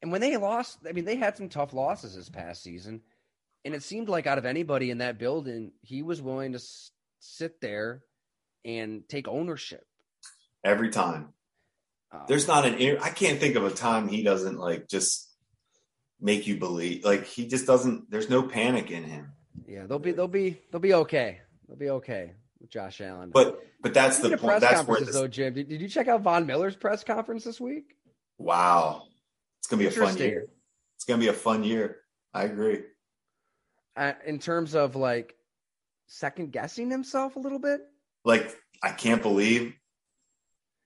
[0.00, 3.02] And when they lost, I mean, they had some tough losses this past season.
[3.64, 6.90] And it seemed like out of anybody in that building, he was willing to s-
[7.20, 8.02] sit there
[8.64, 9.86] and take ownership.
[10.64, 11.28] Every time.
[12.12, 15.30] Um, There's not an, I can't think of a time he doesn't like just
[16.20, 17.04] make you believe.
[17.04, 19.32] Like he just doesn't, there's no panic in him.
[19.66, 21.40] Yeah, they'll be, they'll be, they'll be okay.
[21.68, 23.30] They'll be okay with Josh Allen.
[23.32, 24.40] But, but that's the point.
[24.42, 25.16] Press that's conferences this...
[25.16, 25.54] though, Jim.
[25.54, 27.96] Did, did you check out Von Miller's press conference this week?
[28.38, 29.04] Wow.
[29.62, 30.48] It's gonna be a fun year.
[30.96, 32.00] It's gonna be a fun year.
[32.34, 32.80] I agree.
[33.96, 35.36] Uh, in terms of like
[36.08, 37.80] second guessing himself a little bit.
[38.24, 39.74] Like I can't believe.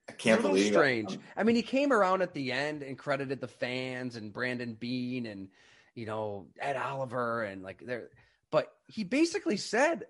[0.09, 0.73] I can't believe.
[0.73, 1.15] Strange.
[1.15, 1.21] It.
[1.37, 5.25] I mean, he came around at the end and credited the fans and Brandon Beane
[5.25, 5.49] and
[5.95, 8.11] you know Ed Oliver and like there,
[8.51, 10.05] but he basically said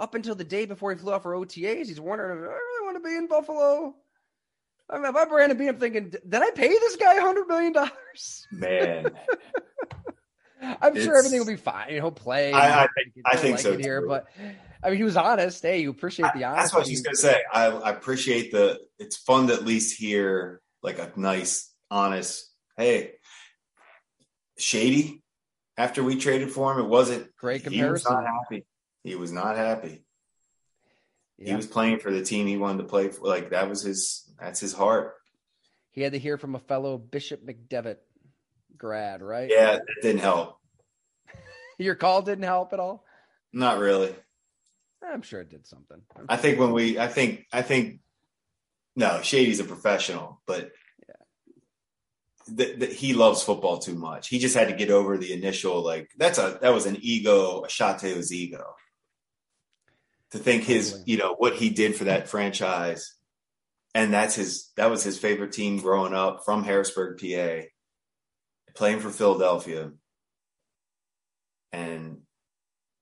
[0.00, 2.96] up until the day before he flew out for OTAs, he's wondering, I really want
[2.96, 3.94] to be in Buffalo.
[4.90, 7.72] I mean, if I'm Brandon Beane, I'm thinking, did I pay this guy hundred million
[7.72, 8.46] dollars?
[8.52, 9.10] Man,
[10.80, 11.88] I'm it's, sure everything will be fine.
[11.90, 12.52] He'll play.
[12.52, 14.08] I, I think, I think like so here, too.
[14.08, 14.26] but
[14.82, 15.62] I mean, he was honest.
[15.62, 16.62] Hey, you appreciate the honesty.
[16.62, 17.40] That's what she's gonna say.
[17.52, 18.80] I, I appreciate the.
[18.98, 22.50] It's fun to at least hear like a nice, honest.
[22.76, 23.12] Hey,
[24.58, 25.22] shady.
[25.76, 28.12] After we traded for him, it wasn't great comparison.
[28.12, 28.66] He was not happy.
[29.02, 30.04] He was not happy.
[31.38, 31.48] Yeah.
[31.48, 33.26] He was playing for the team he wanted to play for.
[33.26, 34.23] Like that was his.
[34.40, 35.14] That's his heart.
[35.90, 37.98] He had to hear from a fellow Bishop McDevitt
[38.76, 39.48] grad, right?
[39.50, 40.58] Yeah, it didn't help.
[41.78, 43.04] Your call didn't help at all.
[43.52, 44.14] Not really.
[45.02, 46.00] I'm sure it did something.
[46.28, 48.00] I think when we, I think, I think,
[48.96, 50.72] no, Shady's a professional, but
[52.48, 52.86] yeah.
[52.86, 54.28] he loves football too much.
[54.28, 57.64] He just had to get over the initial like that's a that was an ego,
[57.64, 58.64] a shot to his ego
[60.34, 63.14] to think his, you know, what he did for that franchise.
[63.94, 67.66] And that's his, that was his favorite team growing up from Harrisburg, PA,
[68.74, 69.92] playing for Philadelphia
[71.72, 72.22] and,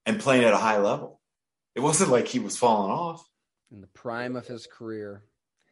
[0.05, 1.21] and playing at a high level.
[1.75, 3.27] It wasn't like he was falling off.
[3.71, 5.25] In the prime of his career.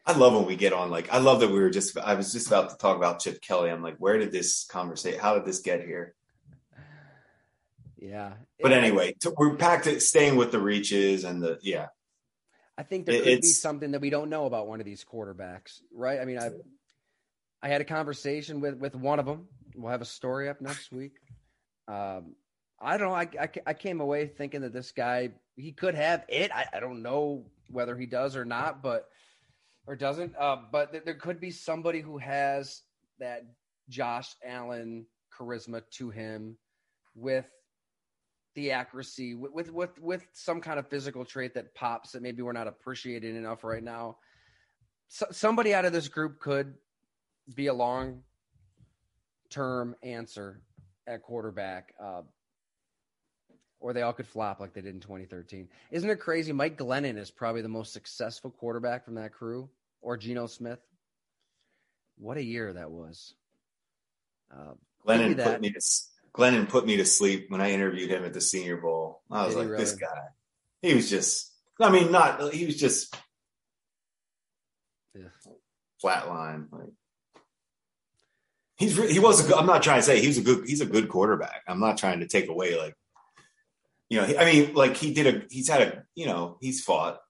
[0.03, 0.89] I love when we get on.
[0.89, 3.39] Like, I love that we were just, I was just about to talk about Chip
[3.41, 3.69] Kelly.
[3.69, 6.15] I'm like, where did this conversation, how did this get here?
[8.01, 8.33] Yeah.
[8.59, 11.87] But anyway, we're back to staying with the reaches and the yeah.
[12.77, 15.81] I think there could be something that we don't know about one of these quarterbacks,
[15.93, 16.19] right?
[16.19, 16.51] I mean, I
[17.61, 19.47] I had a conversation with with one of them.
[19.75, 21.13] We'll have a story up next week.
[21.87, 22.35] Um,
[22.79, 23.15] I don't know.
[23.15, 26.51] I, I, I came away thinking that this guy he could have it.
[26.51, 29.07] I, I don't know whether he does or not, but
[29.85, 30.35] or doesn't.
[30.37, 32.81] Uh, but th- there could be somebody who has
[33.19, 33.43] that
[33.89, 35.05] Josh Allen
[35.37, 36.57] charisma to him
[37.15, 37.45] with
[38.55, 42.41] the accuracy with, with with with some kind of physical trait that pops that maybe
[42.41, 44.17] we're not appreciating enough right now.
[45.07, 46.73] So, somebody out of this group could
[47.53, 48.23] be a long
[49.49, 50.61] term answer
[51.07, 52.21] at quarterback, uh,
[53.79, 55.67] or they all could flop like they did in 2013.
[55.91, 56.51] Isn't it crazy?
[56.51, 59.69] Mike Glennon is probably the most successful quarterback from that crew,
[60.01, 60.79] or Geno Smith.
[62.17, 63.33] What a year that was.
[64.53, 64.73] Uh,
[65.05, 65.81] Glennon put me to
[66.35, 69.21] Glennon put me to sleep when I interviewed him at the Senior Bowl.
[69.29, 69.83] I was Did like, really?
[69.83, 70.21] this guy.
[70.81, 71.51] He was just.
[71.79, 72.53] I mean, not.
[72.53, 73.15] He was just.
[75.13, 75.27] Yeah.
[76.03, 76.67] Flatline.
[76.71, 76.89] Like
[78.77, 80.81] he's he was a good, I'm not trying to say he was a good he's
[80.81, 81.61] a good quarterback.
[81.67, 82.95] I'm not trying to take away like
[84.11, 87.21] you know, I mean, like he did a, he's had a, you know, he's fought.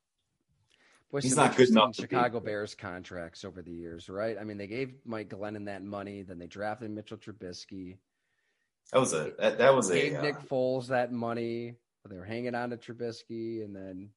[1.11, 4.35] Boy, He's not good enough Chicago Bears contracts over the years, right?
[4.39, 7.97] I mean, they gave Mike Glennon that money, then they drafted Mitchell Trubisky,
[8.91, 11.75] That was a, that, that was gave a, uh, Nick Foles that money.
[12.09, 14.09] They were hanging on to Trubisky, and then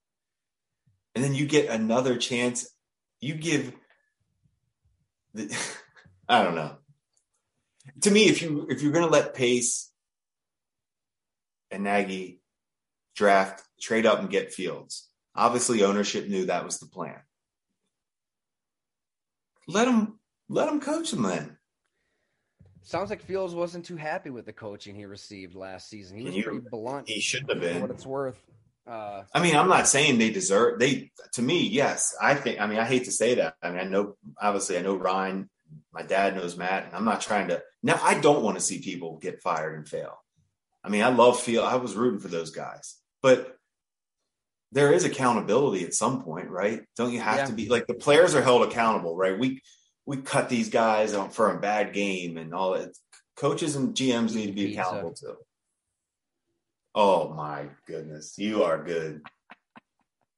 [1.14, 2.68] and then you get another chance.
[3.20, 3.72] You give,
[5.32, 5.54] the,
[6.28, 6.76] I don't know.
[8.02, 9.90] To me, if you if you're going to let Pace
[11.70, 12.40] and Nagy
[13.14, 17.20] draft, trade up and get Fields, obviously ownership knew that was the plan.
[19.68, 21.58] Let them let them coach them then.
[22.84, 26.16] Sounds like Fields wasn't too happy with the coaching he received last season.
[26.18, 27.82] He was you- pretty blunt He shouldn't have been.
[27.82, 28.40] what it's worth.
[28.86, 32.14] Uh, I mean, I'm not saying they deserve they to me, yes.
[32.20, 33.54] I think I mean I hate to say that.
[33.62, 35.48] I mean, I know obviously I know Ryan,
[35.92, 38.80] my dad knows Matt, and I'm not trying to now I don't want to see
[38.80, 40.18] people get fired and fail.
[40.84, 42.96] I mean, I love feel I was rooting for those guys.
[43.22, 43.56] But
[44.72, 46.82] there is accountability at some point, right?
[46.96, 47.46] Don't you have Yeah.
[47.46, 49.38] to be like the players are held accountable, right?
[49.38, 49.62] We
[50.06, 52.90] we cut these guys out for a bad game and all that.
[53.36, 55.36] Coaches and GMs need to be accountable too.
[56.94, 59.22] Oh my goodness, you are good.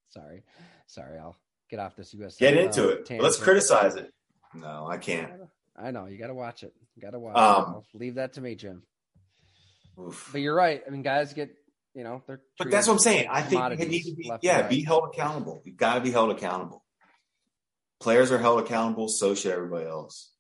[0.09, 0.45] sorry,
[0.87, 1.37] sorry, I'll
[1.71, 2.37] get off this US.
[2.37, 3.07] Get into uh, it.
[3.07, 3.23] tangent.
[3.23, 4.11] Let's criticize it.
[4.55, 5.31] No, I can't.
[5.77, 6.73] I know you got to watch it.
[6.95, 7.37] You got to watch.
[7.37, 7.99] Um, it.
[7.99, 8.83] Leave that to me, Jim.
[10.01, 10.31] Oof.
[10.33, 10.83] But you're right.
[10.87, 11.51] I mean, guys get
[11.95, 12.41] you know they're.
[12.59, 13.29] But that's what I'm saying.
[13.31, 15.61] I think you commodities need to be, yeah, and be held accountable.
[15.67, 16.83] You've got to be held accountable.
[18.01, 19.09] Players are held accountable.
[19.09, 20.31] So should everybody else.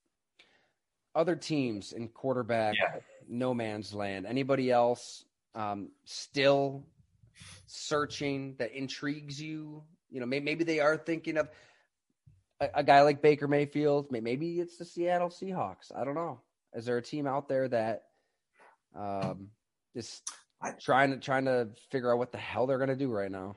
[1.15, 3.01] Other teams in quarterback, Yeah.
[3.29, 4.27] no man's land.
[4.27, 6.85] Anybody else um, still
[7.67, 9.83] searching that intrigues you?
[10.11, 11.49] You know, maybe, maybe they are thinking of
[12.61, 14.13] a, a guy like Baker Mayfield.
[14.13, 15.91] Maybe it's the Seattle Seahawks.
[15.95, 16.41] I don't know.
[16.75, 18.03] Is there a team out there that
[18.95, 19.49] um,
[19.95, 20.21] is
[20.81, 23.57] trying to trying to figure out what the hell they're going to do right now?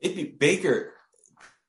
[0.00, 0.94] It'd be Baker.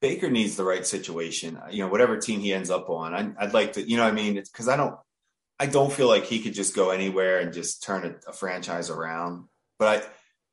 [0.02, 1.58] Baker needs the right situation.
[1.58, 3.88] Uh, you know, whatever team he ends up on, I, I'd like to.
[3.88, 4.96] You know, I mean, because I don't.
[5.60, 8.90] I don't feel like he could just go anywhere and just turn a, a franchise
[8.90, 9.46] around.
[9.78, 10.08] But I,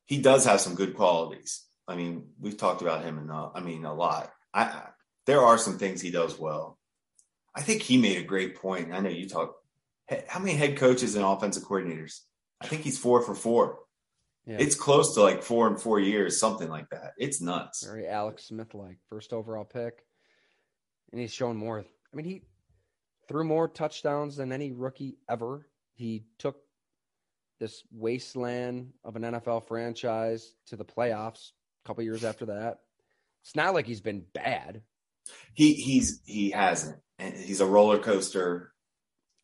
[0.05, 1.64] he does have some good qualities.
[1.86, 3.53] I mean, we've talked about him enough.
[3.55, 4.30] I mean, a lot.
[4.53, 4.88] I, I
[5.26, 6.78] there are some things he does well.
[7.55, 8.92] I think he made a great point.
[8.92, 9.57] I know you talk.
[10.26, 12.20] How many head coaches and offensive coordinators?
[12.61, 13.78] I think he's four for four.
[14.49, 14.57] Yeah.
[14.61, 17.12] It's close to like four and four years, something like that.
[17.18, 17.84] It's nuts.
[17.84, 20.07] Very Alex Smith like first overall pick.
[21.12, 21.80] And he's shown more.
[21.80, 22.42] I mean, he
[23.28, 25.68] threw more touchdowns than any rookie ever.
[25.96, 26.57] He took
[27.61, 31.51] this wasteland of an NFL franchise to the playoffs
[31.84, 32.78] a couple years after that.
[33.44, 34.80] It's not like he's been bad.
[35.53, 36.99] He he's he hasn't.
[37.18, 38.72] And he's a roller coaster.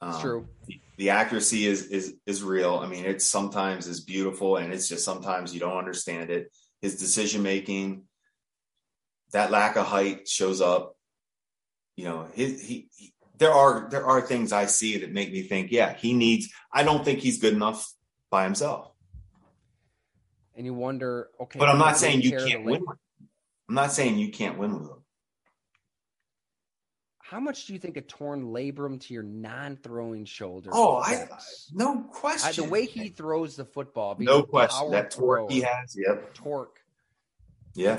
[0.08, 0.48] It's Um, true.
[0.66, 2.76] The, the accuracy is is is real.
[2.76, 6.52] I mean, it's sometimes is beautiful, and it's just sometimes you don't understand it.
[6.80, 8.04] His decision making,
[9.32, 10.96] that lack of height shows up.
[11.96, 15.42] You know, his he, he there are there are things I see that make me
[15.42, 16.48] think, yeah, he needs.
[16.72, 17.90] I don't think he's good enough
[18.30, 18.90] by himself.
[20.56, 21.58] And you wonder, okay.
[21.58, 22.84] But I'm not saying you can't win.
[23.68, 25.03] I'm not saying you can't win with him.
[27.34, 30.70] How much do you think a torn labrum to your non-throwing shoulder?
[30.72, 31.68] Oh, I affects?
[31.74, 32.64] no I, question.
[32.64, 34.78] the way he throws the football, no question.
[34.78, 35.96] power That torque he has.
[35.96, 36.34] Yep.
[36.34, 36.78] torque.
[37.74, 37.94] Yeah.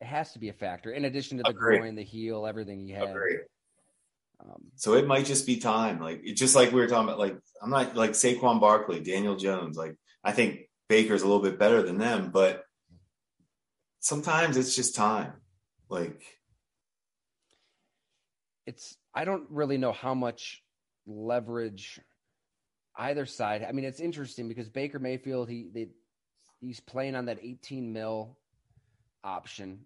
[0.00, 0.92] It has to be a factor.
[0.92, 1.80] In addition to the Agreed.
[1.80, 3.10] groin, the heel, everything he had.
[3.10, 3.40] Agreed.
[4.42, 6.00] Um, So it might just be time.
[6.00, 7.18] Like it's just like we were talking about.
[7.18, 9.76] Like I'm not like Saquon Barkley, Daniel Jones.
[9.76, 12.64] Like I think Baker's a little bit better than them, but
[13.98, 15.34] sometimes it's just time.
[15.90, 16.22] Like
[18.70, 20.62] it's I don't really know how much
[21.06, 22.00] leverage
[22.96, 23.66] either side.
[23.68, 25.88] I mean, it's interesting because Baker Mayfield he they,
[26.60, 28.38] he's playing on that 18 mil
[29.24, 29.80] option,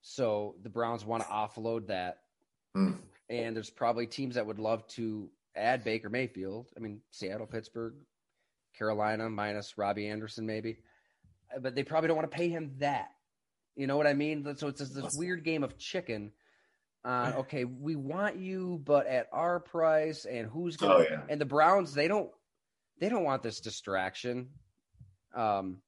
[0.00, 2.20] so the Browns want to offload that,
[2.74, 2.92] hmm,
[3.28, 6.68] and there's probably teams that would love to add Baker Mayfield.
[6.74, 7.94] I mean, Seattle, Pittsburgh,
[8.78, 10.78] Carolina, minus Robbie Anderson, maybe,
[11.60, 13.10] but they probably don't want to pay him that.
[13.74, 14.56] You know what I mean?
[14.56, 16.32] So it's this weird game of chicken.
[17.06, 20.94] Uh, okay, we want you, but at our price, and who's gonna?
[20.94, 21.20] Oh, yeah.
[21.28, 22.28] And the Browns, they don't,
[23.00, 24.48] they don't want this distraction.
[25.34, 25.78] Um,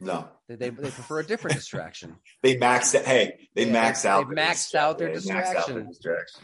[0.00, 2.16] no, they they, they prefer a different distraction.
[2.42, 2.94] they maxed.
[2.94, 4.28] it- Hey, they Yeah, maxed out.
[4.28, 6.42] they've maxed out their They maxed out their distraction.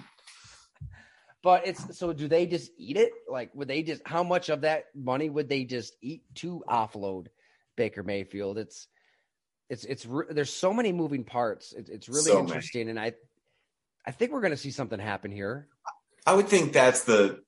[1.42, 2.12] But it's so.
[2.12, 3.12] Do they just eat it?
[3.30, 4.02] Like, would they just?
[4.06, 7.26] How much of that money would they just eat to offload
[7.76, 8.56] Baker Mayfield?
[8.56, 8.88] It's,
[9.68, 10.06] it's, it's.
[10.06, 11.72] re- There's so many moving parts.
[11.74, 12.46] It, it's really So many.
[12.46, 13.12] interesting, and I,
[14.06, 15.68] I think we're going to see something happen here.
[16.26, 17.40] I would think that's the.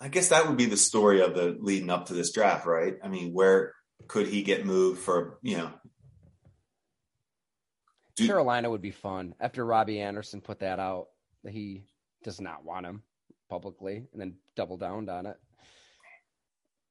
[0.00, 2.96] I guess that would be the story of the leading up to this draft, right?
[3.02, 3.72] I mean, where
[4.08, 5.70] could he get moved for you know?
[8.16, 11.08] Do, Carolina would be fun after Robbie Anderson put that out
[11.42, 11.84] that he
[12.22, 13.02] does not want him
[13.48, 15.36] publicly, and then double downed on it.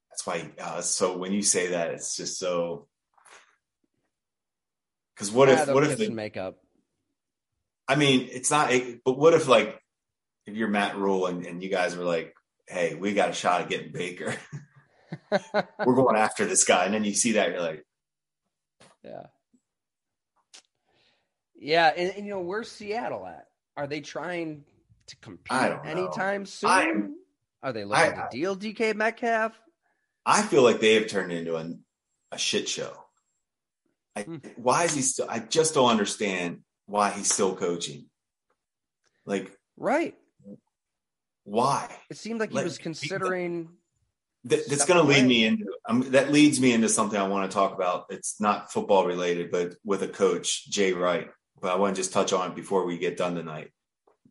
[0.10, 0.52] That's why.
[0.60, 2.88] Uh, so when you say that, it's just so.
[5.16, 6.63] Because what yeah, if what if the makeup?
[7.88, 8.72] I mean, it's not.
[9.04, 9.80] But what if like
[10.46, 12.34] if you're Matt Rhule and, and you guys were like,
[12.68, 14.36] "Hey, we got a shot at getting Baker.
[15.52, 17.86] We're going after this guy," and then you see that, you're like,
[19.04, 19.26] "Yeah,
[21.56, 23.48] yeah." And, and you know, where's Seattle at?
[23.76, 24.64] Are they trying
[25.08, 26.70] to compete anytime soon?
[26.70, 27.16] I'm,
[27.62, 29.60] Are they looking I, to deal DK Metcalf?
[30.26, 31.74] I feel like they have turned into a,
[32.32, 32.94] a shit show.
[34.16, 34.38] I, hmm.
[34.56, 35.28] Why is he still?
[35.30, 38.06] I just don't understand why he's still coaching.
[39.26, 40.16] Like, right?
[41.44, 41.90] Why?
[42.10, 43.70] It seemed like he Let, was considering.
[44.46, 47.50] That, that's going to lead me into um, that leads me into something I want
[47.50, 48.08] to talk about.
[48.10, 51.30] It's not football related, but with a coach, Jay Wright.
[51.62, 53.72] But I want to just touch on it before we get done tonight.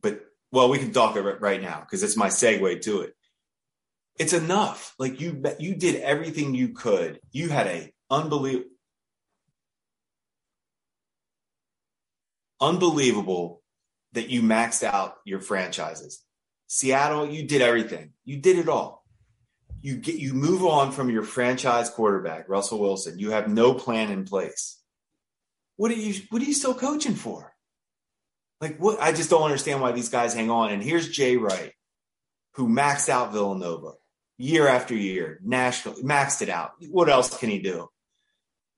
[0.03, 3.15] But well, we can talk about it right now because it's my segue to it
[4.19, 4.95] it's enough.
[4.99, 7.21] Like you, you did everything you could.
[7.31, 8.71] You had a unbelievable,
[12.63, 13.61] unbelievable
[14.13, 16.23] that you maxed out your franchises.
[16.69, 18.13] Seattle, you did everything.
[18.25, 19.05] You did it all.
[19.83, 23.19] You get you move on from your franchise quarterback, Russell Wilson.
[23.19, 24.81] You have no plan in place.
[25.77, 27.53] What are you what are you still coaching for?
[28.61, 30.71] Like what I just don't understand why these guys hang on.
[30.71, 31.73] And here's Jay Wright,
[32.53, 33.95] who maxed out Villanova,
[34.39, 36.73] year after year, national, maxed it out.
[36.89, 37.89] What else can he do?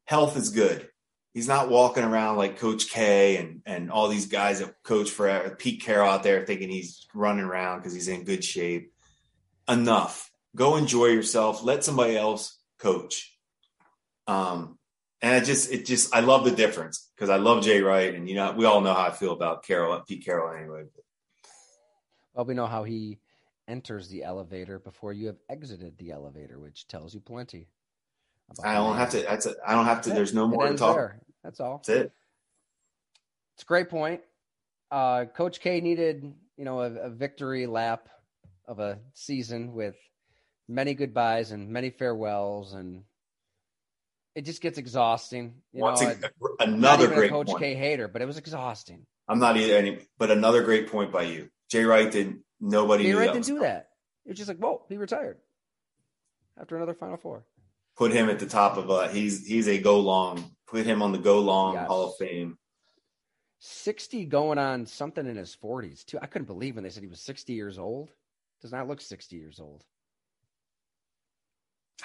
[0.06, 0.88] Health is good.
[1.34, 5.56] He's not walking around like Coach K and, and all these guys that coach for
[5.58, 8.92] Pete Carroll out there thinking he's running around because he's in good shape.
[9.68, 10.30] Enough.
[10.54, 11.64] Go enjoy yourself.
[11.64, 13.36] Let somebody else coach.
[14.28, 14.78] Um,
[15.20, 18.28] and I just, it just, I love the difference because I love Jay Wright, and
[18.28, 20.84] you know, we all know how I feel about Carroll, Pete Carroll, anyway.
[22.34, 23.18] Well, we know how he
[23.66, 27.68] enters the elevator before you have exited the elevator, which tells you plenty.
[28.62, 29.22] I don't have to.
[29.22, 30.10] That's a, I don't have to.
[30.10, 30.96] There's no more to talk.
[30.96, 31.20] There.
[31.42, 31.78] That's all.
[31.78, 32.12] That's it.
[33.54, 34.20] It's a great point.
[34.90, 38.08] Uh, Coach K needed, you know, a, a, victory lap
[38.66, 39.96] of a season with
[40.68, 43.02] many goodbyes and many farewells, and
[44.34, 45.54] it just gets exhausting.
[45.72, 46.14] You Once know,
[46.60, 47.60] a, another great Coach point.
[47.60, 49.06] K hater, but it was exhausting.
[49.26, 51.48] I'm not either any, but another great point by you.
[51.70, 53.88] Jay Wright did Nobody Jay Wright didn't do that.
[54.24, 55.38] It was just like, whoa, he retired
[56.58, 57.44] after another Final Four.
[57.96, 60.44] Put him at the top of a he's he's a go long.
[60.66, 61.86] Put him on the go long yes.
[61.86, 62.58] Hall of Fame.
[63.60, 66.18] 60 going on something in his 40s too.
[66.20, 68.12] I couldn't believe when they said he was 60 years old.
[68.60, 69.84] Does not look 60 years old.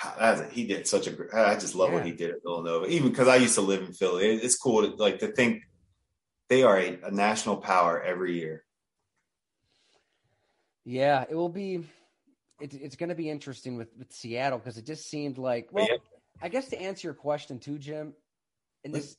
[0.02, 1.34] Ah, he did such a great.
[1.34, 1.96] I just love yeah.
[1.96, 2.88] what he did at Villanova.
[2.88, 5.64] Even because I used to live in Philly, it's cool to like to think
[6.48, 8.64] they are a, a national power every year.
[10.86, 11.84] Yeah, it will be.
[12.60, 15.70] It, it's going to be interesting with, with Seattle because it just seemed like.
[15.72, 15.98] Well, yeah.
[16.42, 18.14] I guess to answer your question too, Jim,
[18.86, 19.18] and this,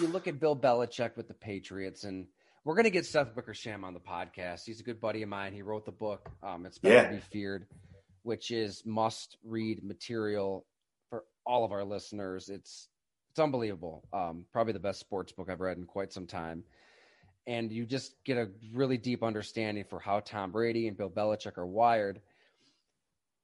[0.00, 2.26] you look at Bill Belichick with the Patriots, and
[2.64, 4.62] we're going to get Seth Wickersham on the podcast.
[4.66, 5.52] He's a good buddy of mine.
[5.52, 6.28] He wrote the book.
[6.42, 7.08] Um, it's better yeah.
[7.08, 7.66] to be feared,
[8.22, 10.64] which is must read material
[11.10, 12.48] for all of our listeners.
[12.48, 12.88] It's
[13.30, 14.04] it's unbelievable.
[14.12, 16.64] Um, probably the best sports book I've read in quite some time
[17.48, 21.56] and you just get a really deep understanding for how Tom Brady and Bill Belichick
[21.56, 22.20] are wired.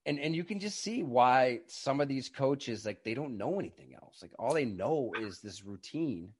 [0.07, 3.59] And and you can just see why some of these coaches like they don't know
[3.59, 4.19] anything else.
[4.21, 6.35] Like all they know is this routine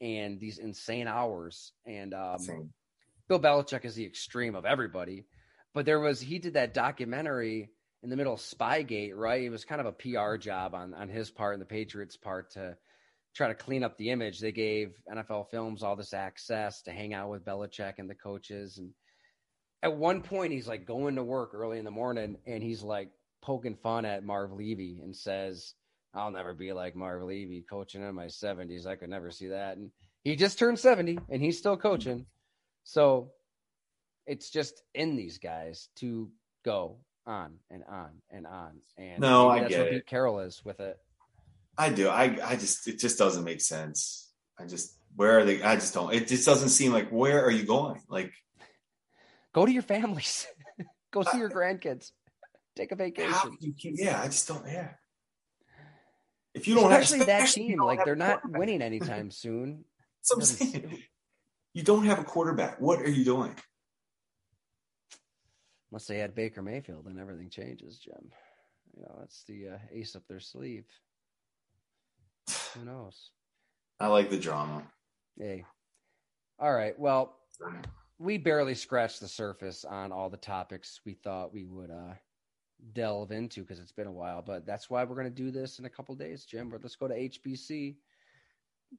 [0.00, 1.72] and these insane hours.
[1.86, 2.38] And um,
[3.28, 5.24] Bill Belichick is the extreme of everybody.
[5.74, 7.70] But there was he did that documentary
[8.02, 9.42] in the middle of Spygate, right?
[9.42, 12.50] It was kind of a PR job on on his part and the Patriots' part
[12.52, 12.76] to
[13.34, 14.40] try to clean up the image.
[14.40, 18.78] They gave NFL Films all this access to hang out with Belichick and the coaches.
[18.78, 18.92] And
[19.84, 23.10] at one point, he's like going to work early in the morning and he's like
[23.42, 25.74] poking fun at Marv Levy and says,
[26.14, 28.86] I'll never be like Marv Levy coaching in my 70s.
[28.86, 29.76] I could never see that.
[29.76, 29.90] And
[30.22, 32.24] he just turned 70 and he's still coaching.
[32.84, 33.32] So
[34.26, 36.30] it's just in these guys to
[36.64, 38.80] go on and on and on.
[38.96, 39.92] And no, I that's get what it.
[39.92, 40.98] Pete Carroll is with it.
[41.76, 42.08] I do.
[42.08, 44.30] I I just it just doesn't make sense.
[44.58, 45.62] I just where are they?
[45.62, 46.12] I just don't.
[46.12, 48.00] It just doesn't seem like where are you going?
[48.08, 48.32] Like,
[49.54, 50.46] go to your families.
[51.12, 52.10] go see your grandkids.
[52.76, 53.56] Take a vacation.
[53.60, 54.66] You, yeah, I just don't.
[54.66, 54.90] Yeah.
[56.54, 59.84] If you don't especially have, that team, like they're not winning anytime soon.
[60.22, 61.02] So I'm saying,
[61.72, 62.80] you don't have a quarterback.
[62.80, 63.54] What are you doing?
[65.90, 68.30] Unless they had Baker Mayfield, then everything changes, Jim.
[68.96, 70.86] You know, that's the uh, ace up their sleeve.
[72.74, 73.30] Who knows?
[74.00, 74.82] I like the drama.
[75.38, 75.64] Hey.
[76.58, 76.98] All right.
[76.98, 77.36] Well,
[78.18, 82.14] we barely scratched the surface on all the topics we thought we would uh,
[82.92, 84.42] delve into because it's been a while.
[84.42, 86.68] But that's why we're going to do this in a couple days, Jim.
[86.70, 87.96] But let's go to HBC.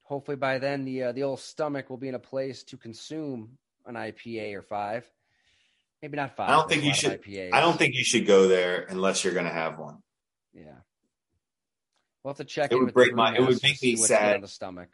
[0.03, 3.57] Hopefully by then the uh, the old stomach will be in a place to consume
[3.85, 5.09] an IPA or five.
[6.01, 6.49] Maybe not five.
[6.49, 7.23] I don't think you a lot of should.
[7.23, 7.53] IPAs.
[7.53, 9.99] I don't think you should go there unless you're going to have one.
[10.53, 10.75] Yeah.
[12.23, 14.35] We'll have to check It in would with break my- it would make me sad.
[14.35, 14.89] on the stomach.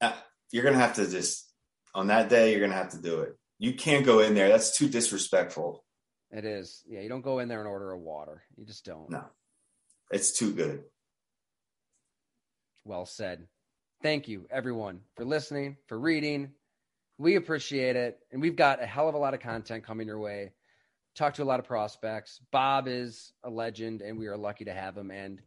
[0.00, 0.12] Uh,
[0.52, 1.47] You're going to have to just
[1.94, 2.50] on that day.
[2.50, 3.36] You're going to have to do it.
[3.58, 4.48] You can't go in there.
[4.48, 5.84] That's too disrespectful.
[6.30, 6.82] It is.
[6.88, 8.42] Yeah, you don't go in there and order a water.
[8.56, 9.10] You just don't.
[9.10, 9.24] No,
[10.10, 10.84] it's too good.
[12.84, 13.46] Well said.
[14.02, 16.52] Thank you, everyone, for listening, for reading.
[17.18, 18.18] We appreciate it.
[18.30, 20.52] And we've got a hell of a lot of content coming your way.
[21.16, 22.40] Talk to a lot of prospects.
[22.52, 25.10] Bob is a legend, and we are lucky to have him.
[25.10, 25.40] And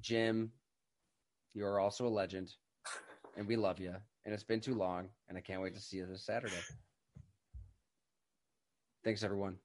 [0.00, 0.52] Jim,
[1.52, 2.52] you are also a legend,
[3.36, 3.96] and we love you.
[4.26, 6.52] And it's been too long, and I can't wait to see you this Saturday.
[9.04, 9.56] Thanks, everyone.